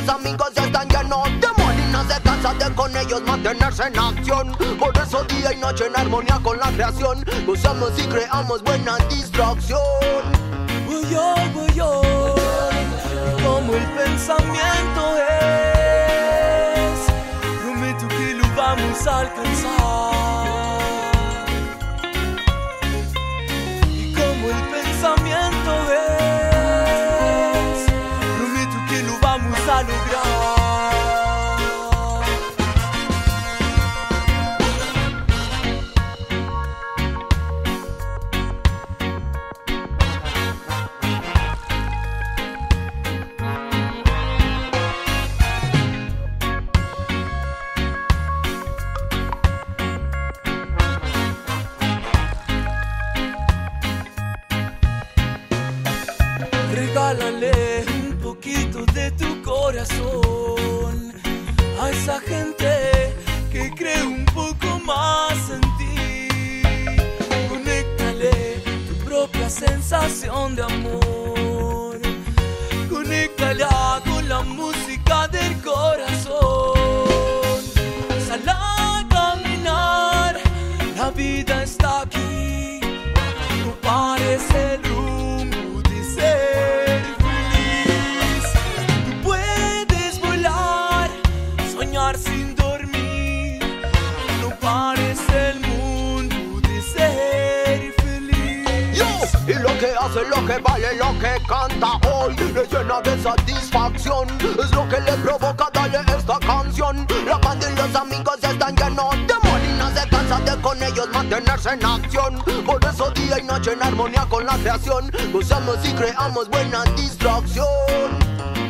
[0.09, 2.19] amigos están llenos de molinas de
[2.75, 4.55] con ellos, mantenerse en acción.
[4.79, 9.79] Por eso día y noche en armonía con la creación, usamos y creamos buena distracción.
[10.87, 12.35] Uyol, uyol,
[13.43, 16.99] como el pensamiento es,
[17.61, 20.28] prometo que lo vamos a alcanzar.
[100.49, 105.69] Que vale, lo que canta hoy Le llena de satisfacción Es lo que le provoca
[105.73, 109.35] darle esta canción La banda y los amigos están llenos de
[109.77, 113.83] no se cansa de con ellos mantenerse en acción Por eso día y noche en
[113.83, 117.67] armonía con la creación Gozamos y creamos buena distracción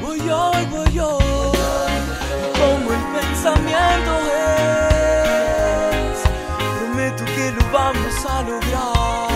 [0.01, 1.57] Voy hoy, voy hoy,
[2.57, 6.19] como el pensamiento es.
[6.77, 9.28] Prometo que lo vamos a lograr.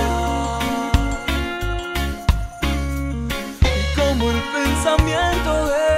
[4.83, 5.92] Pensamiento es,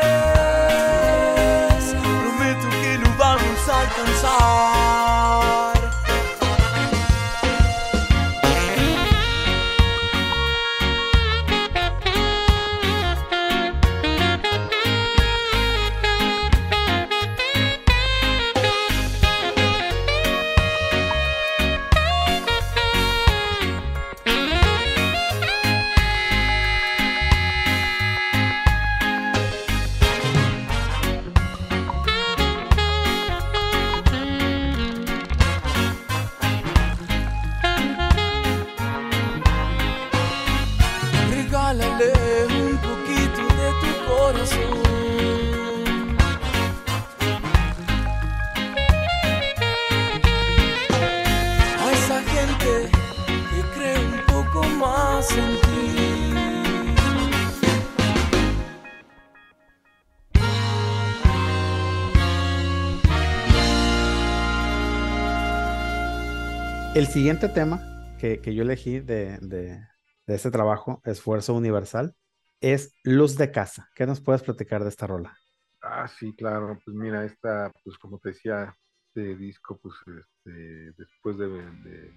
[66.95, 69.85] El siguiente tema que, que yo elegí de, de,
[70.27, 72.15] este trabajo, Esfuerzo Universal,
[72.61, 73.89] es Luz de Casa.
[73.95, 75.37] ¿Qué nos puedes platicar de esta rola?
[75.81, 76.79] Ah, sí, claro.
[76.85, 78.73] Pues mira, esta, pues como te decía,
[79.09, 82.13] este disco, pues este, después de,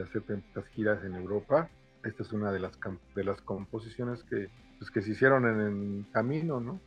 [0.00, 1.68] hacer tantas giras en Europa,
[2.04, 2.78] esta es una de las,
[3.16, 6.78] de las composiciones que, pues, que se hicieron en el camino, ¿no?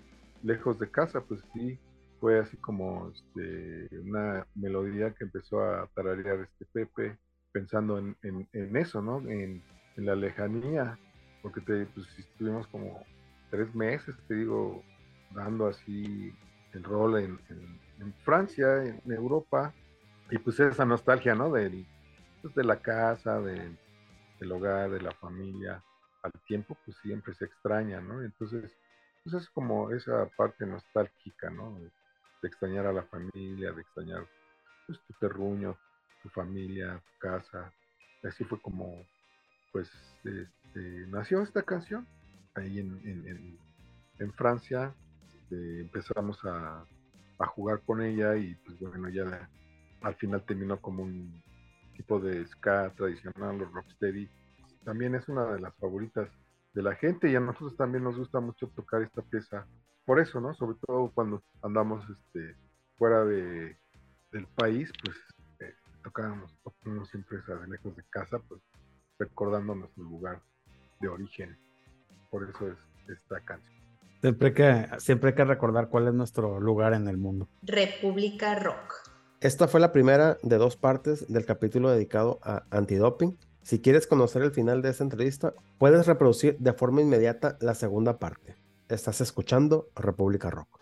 [0.44, 1.78] Lejos de casa, pues sí,
[2.20, 7.20] fue así como este, una melodía que empezó a tararear este Pepe,
[7.52, 9.20] pensando en, en- en eso, ¿no?
[9.30, 9.64] En,
[9.98, 11.00] la lejanía,
[11.42, 13.04] porque te, pues, estuvimos como
[13.50, 14.84] tres meses, te digo,
[15.32, 16.32] dando así
[16.74, 19.74] el rol en Francia, en Europa,
[20.30, 21.52] y pues esa nostalgia, ¿no?
[21.52, 21.88] Del,
[22.42, 23.80] pues, de la casa, del,
[24.40, 25.84] del hogar, de la familia,
[26.24, 28.24] al tiempo, pues siempre se extraña, ¿no?
[28.24, 28.78] Entonces,
[29.24, 31.80] pues es como esa parte nostálgica, ¿no?
[32.42, 34.28] De, extrañar a la familia, de extrañar
[34.86, 35.78] pues, tu terruño,
[36.24, 37.74] tu familia, tu casa.
[38.24, 39.06] Así fue como,
[39.72, 39.90] pues,
[40.24, 42.08] este, nació esta canción
[42.56, 44.94] ahí en, Francia.
[45.28, 46.86] este, empezamos a,
[47.56, 49.48] jugar con ella y pues bueno, ya
[50.02, 51.44] al final terminó como un
[51.96, 54.28] tipo de ska tradicional o rocksteady.
[54.84, 56.30] También es una de las favoritas
[56.74, 59.68] de la gente y a nosotros también nos gusta mucho tocar esta pieza.
[60.08, 60.54] Por eso, ¿no?
[60.54, 62.56] Sobre todo cuando andamos este,
[62.96, 63.76] fuera de,
[64.32, 65.18] del país, pues
[65.60, 68.62] eh, tocábamos, tocamos siempre esa de lejos de casa, pues
[69.20, 70.42] recordando nuestro lugar
[71.02, 71.58] de origen.
[72.32, 72.78] Por eso es
[73.18, 73.76] esta canción.
[74.22, 77.50] Siempre hay que, siempre hay que recordar cuál es nuestro lugar en el mundo.
[77.64, 78.94] República Rock.
[79.42, 83.38] Esta fue la primera de dos partes del capítulo dedicado a antidoping.
[83.62, 88.20] Si quieres conocer el final de esta entrevista, puedes reproducir de forma inmediata la segunda
[88.20, 88.56] parte.
[88.90, 90.77] Estás escuchando República Rock.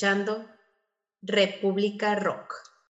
[0.00, 0.46] Escuchando
[1.20, 2.39] República Rock.